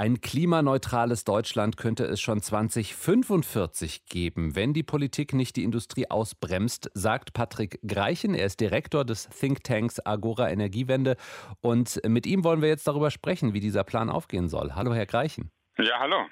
Ein 0.01 0.19
klimaneutrales 0.19 1.25
Deutschland 1.25 1.77
könnte 1.77 2.05
es 2.05 2.19
schon 2.19 2.41
2045 2.41 4.07
geben, 4.07 4.55
wenn 4.55 4.73
die 4.73 4.81
Politik 4.81 5.35
nicht 5.35 5.57
die 5.57 5.63
Industrie 5.63 6.09
ausbremst, 6.09 6.89
sagt 6.95 7.33
Patrick 7.33 7.79
Greichen. 7.85 8.33
Er 8.33 8.47
ist 8.47 8.61
Direktor 8.61 9.05
des 9.05 9.29
Thinktanks 9.29 10.03
Agora 10.03 10.49
Energiewende. 10.49 11.17
Und 11.61 12.01
mit 12.03 12.25
ihm 12.25 12.43
wollen 12.43 12.63
wir 12.63 12.69
jetzt 12.69 12.87
darüber 12.87 13.11
sprechen, 13.11 13.53
wie 13.53 13.59
dieser 13.59 13.83
Plan 13.83 14.09
aufgehen 14.09 14.49
soll. 14.49 14.73
Hallo, 14.73 14.91
Herr 14.91 15.05
Greichen. 15.05 15.51
Ja, 15.77 15.99
hallo. 15.99 16.25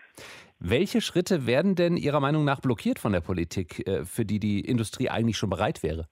Welche 0.58 1.00
Schritte 1.00 1.46
werden 1.46 1.76
denn 1.76 1.96
Ihrer 1.96 2.22
Meinung 2.22 2.46
nach 2.46 2.62
blockiert 2.62 2.98
von 2.98 3.12
der 3.12 3.22
Politik, 3.22 3.88
äh, 3.88 4.04
für 4.04 4.26
die 4.26 4.40
die 4.40 4.62
Industrie 4.62 5.12
eigentlich 5.12 5.38
schon 5.38 5.52
bereit 5.52 5.84
wäre? 5.84 6.08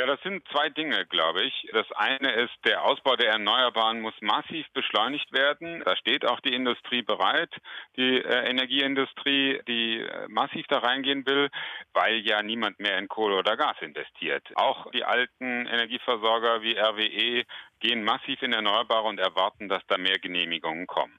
Ja, 0.00 0.06
das 0.06 0.22
sind 0.22 0.42
zwei 0.48 0.70
Dinge, 0.70 1.04
glaube 1.04 1.42
ich. 1.42 1.68
Das 1.74 1.84
eine 1.92 2.32
ist, 2.32 2.54
der 2.64 2.84
Ausbau 2.84 3.16
der 3.16 3.32
Erneuerbaren 3.32 4.00
muss 4.00 4.14
massiv 4.22 4.66
beschleunigt 4.72 5.30
werden. 5.30 5.82
Da 5.84 5.94
steht 5.94 6.24
auch 6.24 6.40
die 6.40 6.54
Industrie 6.54 7.02
bereit, 7.02 7.50
die 7.98 8.16
äh, 8.16 8.48
Energieindustrie, 8.48 9.60
die 9.68 9.98
äh, 9.98 10.26
massiv 10.28 10.64
da 10.68 10.78
reingehen 10.78 11.26
will, 11.26 11.50
weil 11.92 12.20
ja 12.20 12.42
niemand 12.42 12.80
mehr 12.80 12.96
in 12.96 13.08
Kohle 13.08 13.36
oder 13.36 13.58
Gas 13.58 13.76
investiert. 13.82 14.42
Auch 14.54 14.90
die 14.92 15.04
alten 15.04 15.66
Energieversorger 15.66 16.62
wie 16.62 16.78
RWE 16.78 17.44
gehen 17.80 18.02
massiv 18.02 18.40
in 18.40 18.54
Erneuerbare 18.54 19.06
und 19.06 19.20
erwarten, 19.20 19.68
dass 19.68 19.86
da 19.86 19.98
mehr 19.98 20.18
Genehmigungen 20.18 20.86
kommen. 20.86 21.18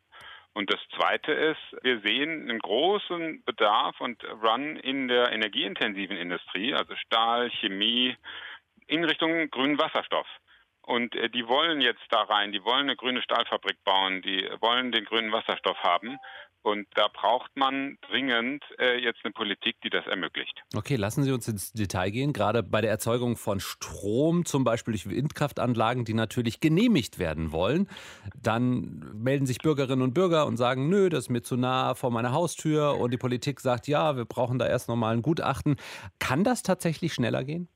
Und 0.54 0.74
das 0.74 0.80
Zweite 0.98 1.32
ist, 1.32 1.84
wir 1.84 2.02
sehen 2.02 2.50
einen 2.50 2.60
großen 2.60 3.44
Bedarf 3.46 4.02
und 4.02 4.22
Run 4.44 4.76
in 4.76 5.08
der 5.08 5.32
energieintensiven 5.32 6.18
Industrie, 6.18 6.74
also 6.74 6.94
Stahl, 6.96 7.50
Chemie, 7.62 8.18
in 8.92 9.04
Richtung 9.04 9.50
grünen 9.50 9.80
Wasserstoff. 9.80 10.28
Und 10.84 11.16
äh, 11.16 11.30
die 11.30 11.48
wollen 11.48 11.80
jetzt 11.80 12.04
da 12.10 12.24
rein, 12.24 12.52
die 12.52 12.64
wollen 12.64 12.90
eine 12.90 12.96
grüne 12.96 13.22
Stahlfabrik 13.22 13.84
bauen, 13.84 14.22
die 14.22 14.50
wollen 14.60 14.92
den 14.92 15.06
grünen 15.06 15.32
Wasserstoff 15.32 15.78
haben. 15.78 16.18
Und 16.64 16.88
da 16.94 17.08
braucht 17.08 17.50
man 17.56 17.98
dringend 18.08 18.64
äh, 18.78 19.00
jetzt 19.00 19.22
eine 19.24 19.32
Politik, 19.32 19.78
die 19.84 19.90
das 19.90 20.06
ermöglicht. 20.06 20.62
Okay, 20.76 20.96
lassen 20.96 21.24
Sie 21.24 21.32
uns 21.32 21.48
ins 21.48 21.72
Detail 21.72 22.12
gehen. 22.12 22.34
Gerade 22.34 22.62
bei 22.62 22.82
der 22.82 22.92
Erzeugung 22.92 23.36
von 23.36 23.60
Strom, 23.60 24.46
zum 24.46 24.64
Beispiel 24.64 24.92
durch 24.92 25.10
Windkraftanlagen, 25.10 26.06
die 26.06 26.14
natürlich 26.14 26.60
genehmigt 26.60 27.18
werden 27.18 27.52
wollen, 27.52 27.88
dann 28.36 29.12
melden 29.16 29.48
sich 29.48 29.58
Bürgerinnen 29.58 30.04
und 30.04 30.14
Bürger 30.14 30.46
und 30.46 30.58
sagen, 30.58 30.88
nö, 30.90 31.10
das 31.10 31.26
ist 31.26 31.30
mir 31.30 31.42
zu 31.42 31.58
nah 31.58 31.96
vor 31.96 32.12
meiner 32.12 32.32
Haustür. 32.32 33.00
Und 33.00 33.12
die 33.12 33.18
Politik 33.18 33.60
sagt, 33.60 33.88
ja, 33.88 34.16
wir 34.16 34.26
brauchen 34.26 34.60
da 34.60 34.68
erst 34.68 34.88
nochmal 34.88 35.16
ein 35.16 35.24
Gutachten. 35.24 35.78
Kann 36.20 36.44
das 36.44 36.62
tatsächlich 36.62 37.14
schneller 37.14 37.44
gehen? 37.44 37.70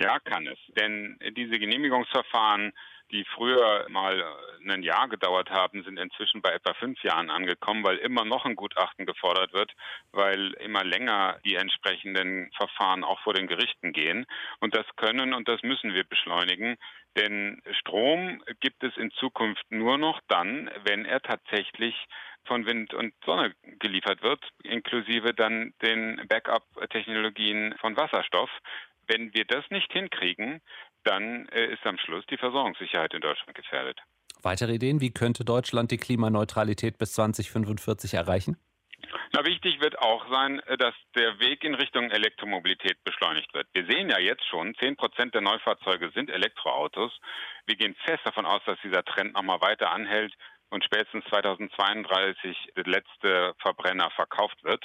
Ja, 0.00 0.20
kann 0.20 0.46
es. 0.46 0.58
Denn 0.76 1.18
diese 1.36 1.58
Genehmigungsverfahren, 1.58 2.72
die 3.10 3.24
früher 3.34 3.86
mal 3.88 4.22
ein 4.68 4.82
Jahr 4.82 5.08
gedauert 5.08 5.50
haben, 5.50 5.82
sind 5.82 5.98
inzwischen 5.98 6.42
bei 6.42 6.50
etwa 6.50 6.74
fünf 6.74 7.02
Jahren 7.02 7.30
angekommen, 7.30 7.82
weil 7.82 7.96
immer 7.96 8.24
noch 8.24 8.44
ein 8.44 8.54
Gutachten 8.54 9.06
gefordert 9.06 9.52
wird, 9.52 9.72
weil 10.12 10.52
immer 10.60 10.84
länger 10.84 11.38
die 11.44 11.54
entsprechenden 11.54 12.50
Verfahren 12.56 13.02
auch 13.02 13.18
vor 13.20 13.34
den 13.34 13.46
Gerichten 13.46 13.92
gehen. 13.92 14.26
Und 14.60 14.76
das 14.76 14.86
können 14.96 15.32
und 15.32 15.48
das 15.48 15.62
müssen 15.62 15.94
wir 15.94 16.04
beschleunigen. 16.04 16.76
Denn 17.16 17.60
Strom 17.80 18.42
gibt 18.60 18.84
es 18.84 18.96
in 18.96 19.10
Zukunft 19.12 19.64
nur 19.70 19.98
noch 19.98 20.20
dann, 20.28 20.70
wenn 20.84 21.04
er 21.04 21.20
tatsächlich 21.20 21.96
von 22.44 22.66
Wind 22.66 22.94
und 22.94 23.14
Sonne 23.24 23.54
geliefert 23.78 24.22
wird, 24.22 24.42
inklusive 24.62 25.34
dann 25.34 25.74
den 25.82 26.20
Backup-Technologien 26.28 27.74
von 27.80 27.96
Wasserstoff. 27.96 28.50
Wenn 29.08 29.34
wir 29.34 29.44
das 29.44 29.64
nicht 29.70 29.92
hinkriegen, 29.92 30.60
dann 31.04 31.48
äh, 31.48 31.72
ist 31.72 31.84
am 31.84 31.98
Schluss 31.98 32.24
die 32.26 32.36
Versorgungssicherheit 32.36 33.14
in 33.14 33.20
Deutschland 33.20 33.54
gefährdet. 33.54 33.98
Weitere 34.42 34.74
Ideen, 34.74 35.00
wie 35.00 35.12
könnte 35.12 35.44
Deutschland 35.44 35.90
die 35.90 35.96
Klimaneutralität 35.96 36.98
bis 36.98 37.14
2045 37.14 38.14
erreichen? 38.14 38.56
Na, 39.32 39.44
wichtig 39.44 39.80
wird 39.80 39.98
auch 39.98 40.30
sein, 40.30 40.60
äh, 40.60 40.76
dass 40.76 40.94
der 41.14 41.38
Weg 41.40 41.64
in 41.64 41.74
Richtung 41.74 42.10
Elektromobilität 42.10 43.02
beschleunigt 43.04 43.52
wird. 43.54 43.66
Wir 43.72 43.86
sehen 43.86 44.10
ja 44.10 44.18
jetzt 44.18 44.44
schon, 44.46 44.74
10 44.74 44.96
Prozent 44.96 45.34
der 45.34 45.40
Neufahrzeuge 45.40 46.10
sind 46.14 46.30
Elektroautos. 46.30 47.12
Wir 47.66 47.76
gehen 47.76 47.94
fest 48.04 48.20
davon 48.24 48.46
aus, 48.46 48.62
dass 48.66 48.78
dieser 48.82 49.04
Trend 49.04 49.34
nochmal 49.34 49.60
weiter 49.60 49.90
anhält 49.90 50.34
und 50.70 50.84
spätestens 50.84 51.24
2032 51.30 52.72
der 52.76 52.84
letzte 52.84 53.54
Verbrenner 53.60 54.10
verkauft 54.10 54.62
wird. 54.64 54.84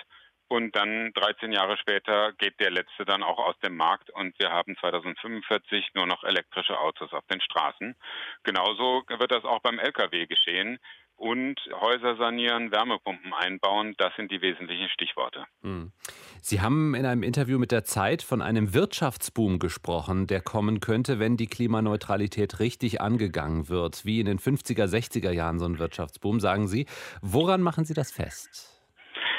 Und 0.53 0.75
dann 0.75 1.11
13 1.15 1.51
Jahre 1.51 1.77
später 1.77 2.31
geht 2.33 2.59
der 2.59 2.69
letzte 2.69 3.05
dann 3.05 3.23
auch 3.23 3.39
aus 3.39 3.55
dem 3.63 3.75
Markt 3.75 4.11
und 4.11 4.37
wir 4.37 4.51
haben 4.51 4.77
2045 4.79 5.95
nur 5.95 6.05
noch 6.05 6.23
elektrische 6.23 6.79
Autos 6.79 7.11
auf 7.11 7.25
den 7.25 7.41
Straßen. 7.41 7.95
Genauso 8.43 9.01
wird 9.07 9.31
das 9.31 9.45
auch 9.45 9.61
beim 9.61 9.79
Lkw 9.79 10.27
geschehen. 10.27 10.77
Und 11.15 11.59
Häuser 11.81 12.17
sanieren, 12.17 12.71
Wärmepumpen 12.71 13.33
einbauen, 13.33 13.95
das 13.97 14.15
sind 14.15 14.29
die 14.29 14.41
wesentlichen 14.43 14.89
Stichworte. 14.89 15.45
Hm. 15.63 15.91
Sie 16.39 16.61
haben 16.61 16.93
in 16.93 17.07
einem 17.07 17.23
Interview 17.23 17.57
mit 17.57 17.71
der 17.71 17.83
Zeit 17.83 18.21
von 18.21 18.43
einem 18.43 18.75
Wirtschaftsboom 18.75 19.57
gesprochen, 19.57 20.27
der 20.27 20.41
kommen 20.41 20.81
könnte, 20.81 21.17
wenn 21.17 21.35
die 21.35 21.47
Klimaneutralität 21.47 22.59
richtig 22.59 23.01
angegangen 23.01 23.69
wird, 23.69 24.05
wie 24.05 24.19
in 24.19 24.27
den 24.27 24.37
50er, 24.37 24.85
60er 24.85 25.31
Jahren 25.31 25.57
so 25.57 25.65
ein 25.65 25.79
Wirtschaftsboom, 25.79 26.39
sagen 26.39 26.67
Sie. 26.67 26.85
Woran 27.21 27.61
machen 27.61 27.85
Sie 27.85 27.95
das 27.95 28.11
fest? 28.11 28.73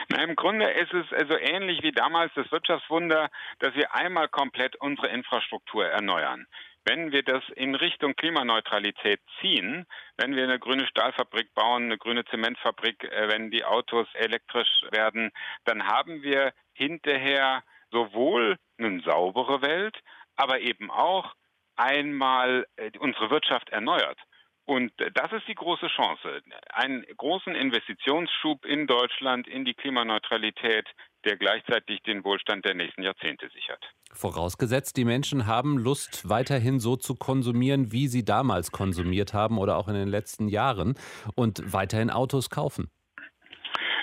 Na, 0.08 0.22
Im 0.22 0.36
Grunde 0.36 0.68
ist 0.70 0.92
es 0.92 1.12
also 1.12 1.36
ähnlich 1.38 1.82
wie 1.82 1.92
damals 1.92 2.32
das 2.34 2.50
Wirtschaftswunder, 2.52 3.30
dass 3.58 3.74
wir 3.74 3.94
einmal 3.94 4.28
komplett 4.28 4.76
unsere 4.76 5.08
Infrastruktur 5.08 5.86
erneuern. 5.86 6.46
Wenn 6.84 7.12
wir 7.12 7.22
das 7.22 7.42
in 7.56 7.74
Richtung 7.74 8.14
Klimaneutralität 8.14 9.20
ziehen, 9.40 9.86
wenn 10.18 10.36
wir 10.36 10.44
eine 10.44 10.58
grüne 10.58 10.86
Stahlfabrik 10.86 11.54
bauen, 11.54 11.84
eine 11.84 11.96
grüne 11.96 12.24
Zementfabrik, 12.26 13.04
äh, 13.04 13.28
wenn 13.28 13.50
die 13.50 13.64
Autos 13.64 14.06
elektrisch 14.14 14.82
werden, 14.90 15.30
dann 15.64 15.86
haben 15.86 16.22
wir 16.22 16.52
hinterher 16.74 17.62
sowohl 17.90 18.58
eine 18.78 19.00
saubere 19.00 19.62
Welt, 19.62 19.96
aber 20.36 20.60
eben 20.60 20.90
auch 20.90 21.34
einmal 21.76 22.66
äh, 22.76 22.90
unsere 22.98 23.30
Wirtschaft 23.30 23.70
erneuert. 23.70 24.18
Und 24.66 24.92
das 24.96 25.30
ist 25.32 25.46
die 25.46 25.54
große 25.54 25.88
Chance. 25.88 26.40
Einen 26.72 27.04
großen 27.16 27.54
Investitionsschub 27.54 28.64
in 28.64 28.86
Deutschland 28.86 29.46
in 29.46 29.64
die 29.64 29.74
Klimaneutralität, 29.74 30.86
der 31.24 31.36
gleichzeitig 31.36 32.02
den 32.02 32.24
Wohlstand 32.24 32.64
der 32.64 32.74
nächsten 32.74 33.02
Jahrzehnte 33.02 33.48
sichert. 33.50 33.84
Vorausgesetzt, 34.12 34.96
die 34.96 35.04
Menschen 35.04 35.46
haben 35.46 35.78
Lust, 35.78 36.28
weiterhin 36.28 36.80
so 36.80 36.96
zu 36.96 37.14
konsumieren, 37.14 37.92
wie 37.92 38.08
sie 38.08 38.24
damals 38.24 38.70
konsumiert 38.70 39.34
haben 39.34 39.58
oder 39.58 39.76
auch 39.76 39.88
in 39.88 39.94
den 39.94 40.08
letzten 40.08 40.48
Jahren 40.48 40.94
und 41.34 41.72
weiterhin 41.72 42.10
Autos 42.10 42.48
kaufen. 42.48 42.90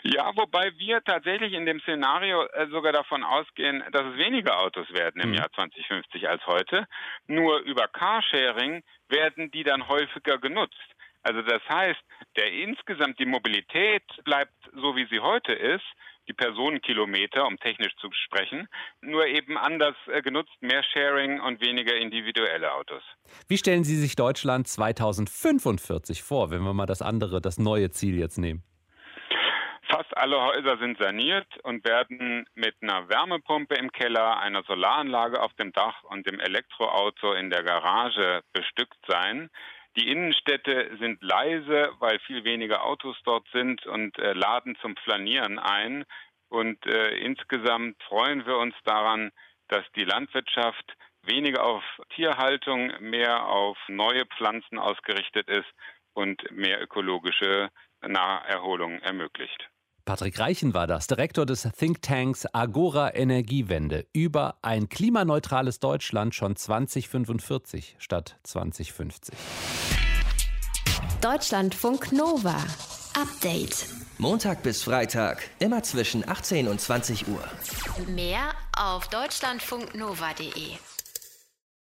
Ja, 0.04 0.32
wobei 0.36 0.72
wir 0.78 1.04
tatsächlich 1.04 1.54
in 1.54 1.66
dem 1.66 1.80
Szenario 1.82 2.46
äh, 2.48 2.68
sogar 2.68 2.92
davon 2.92 3.24
ausgehen, 3.24 3.84
dass 3.92 4.06
es 4.06 4.18
weniger 4.18 4.60
Autos 4.60 4.92
werden 4.94 5.22
im 5.22 5.30
mhm. 5.30 5.36
Jahr 5.36 5.52
2050 5.52 6.28
als 6.28 6.46
heute. 6.48 6.88
Nur 7.28 7.60
über 7.60 7.88
Carsharing 7.88 8.84
werden 9.10 9.52
die 9.52 9.64
dann 9.64 9.88
häufiger 9.88 10.40
genutzt. 10.40 10.76
Also 11.24 11.42
das 11.44 11.62
heißt, 11.70 12.00
der 12.36 12.52
insgesamt 12.52 13.20
die 13.20 13.26
Mobilität 13.26 14.04
bleibt 14.24 14.54
so 14.74 14.96
wie 14.96 15.06
sie 15.12 15.20
heute 15.20 15.54
ist, 15.54 15.86
die 16.28 16.34
Personenkilometer, 16.34 17.46
um 17.46 17.58
technisch 17.58 17.96
zu 17.98 18.10
sprechen, 18.26 18.68
nur 19.02 19.26
eben 19.28 19.58
anders 19.58 19.96
äh, 20.08 20.22
genutzt, 20.22 20.52
mehr 20.62 20.84
Sharing 20.84 21.42
und 21.42 21.62
weniger 21.62 21.96
individuelle 21.96 22.74
Autos. 22.74 23.04
Wie 23.48 23.58
stellen 23.58 23.84
Sie 23.84 23.96
sich 23.96 24.16
Deutschland 24.16 24.68
2045 24.68 26.24
vor, 26.24 26.52
wenn 26.52 26.64
wir 26.64 26.74
mal 26.74 26.86
das 26.86 27.02
andere, 27.02 27.42
das 27.42 27.58
neue 27.58 27.92
Ziel 27.92 28.18
jetzt 28.18 28.38
nehmen? 28.38 28.64
Fast 29.92 30.16
alle 30.16 30.42
Häuser 30.42 30.78
sind 30.78 30.98
saniert 31.00 31.58
und 31.64 31.84
werden 31.84 32.48
mit 32.56 32.76
einer 32.82 33.10
Wärmepumpe 33.10 33.76
im 33.76 33.92
Keller, 33.92 34.40
einer 34.40 34.64
Solaranlage 34.64 35.42
auf 35.42 35.54
dem 35.56 35.74
Dach 35.74 36.02
und 36.04 36.26
dem 36.26 36.40
Elektroauto 36.40 37.34
in 37.34 37.50
der 37.50 37.64
Garage 37.64 38.42
bestückt 38.54 38.98
sein. 39.06 39.50
Die 39.98 40.10
Innenstädte 40.10 40.96
sind 40.98 41.22
leise, 41.22 41.92
weil 42.00 42.20
viel 42.20 42.46
weniger 42.46 42.86
Autos 42.86 43.18
dort 43.26 43.46
sind 43.52 43.86
und 43.86 44.18
äh, 44.18 44.32
laden 44.32 44.78
zum 44.82 44.96
Flanieren 44.96 45.60
ein. 45.60 46.06
Und 46.48 46.86
äh, 46.86 47.18
insgesamt 47.18 48.02
freuen 48.04 48.46
wir 48.46 48.60
uns 48.60 48.76
daran, 48.86 49.34
dass 49.68 49.84
die 49.98 50.06
Landwirtschaft 50.06 50.96
weniger 51.24 51.66
auf 51.66 51.84
Tierhaltung, 52.16 52.94
mehr 53.02 53.46
auf 53.46 53.78
neue 53.90 54.26
Pflanzen 54.26 54.80
ausgerichtet 54.80 55.50
ist 55.50 55.70
und 56.14 56.50
mehr 56.50 56.82
ökologische 56.82 57.70
Naherholung 58.02 59.00
ermöglicht. 59.00 59.70
Patrick 60.12 60.40
Reichen 60.40 60.74
war 60.74 60.88
das, 60.88 61.08
Direktor 61.08 61.46
des 61.46 61.62
Thinktanks 61.62 62.46
Agora 62.52 63.16
Energiewende, 63.16 64.06
über 64.12 64.56
ein 64.62 64.90
klimaneutrales 64.90 65.80
Deutschland 65.80 66.36
schon 66.36 66.58
2045 66.58 67.96
statt 67.98 68.36
2050. 68.44 69.34
Deutschlandfunk 71.22 72.12
Nova. 72.12 72.58
Update. 73.18 73.86
Montag 74.18 74.64
bis 74.64 74.84
Freitag, 74.84 75.50
immer 75.60 75.82
zwischen 75.82 76.28
18 76.28 76.68
und 76.68 76.82
20 76.82 77.30
Uhr. 77.30 77.44
Mehr 78.08 78.52
auf 78.76 79.08
deutschlandfunknova.de. 79.08 80.91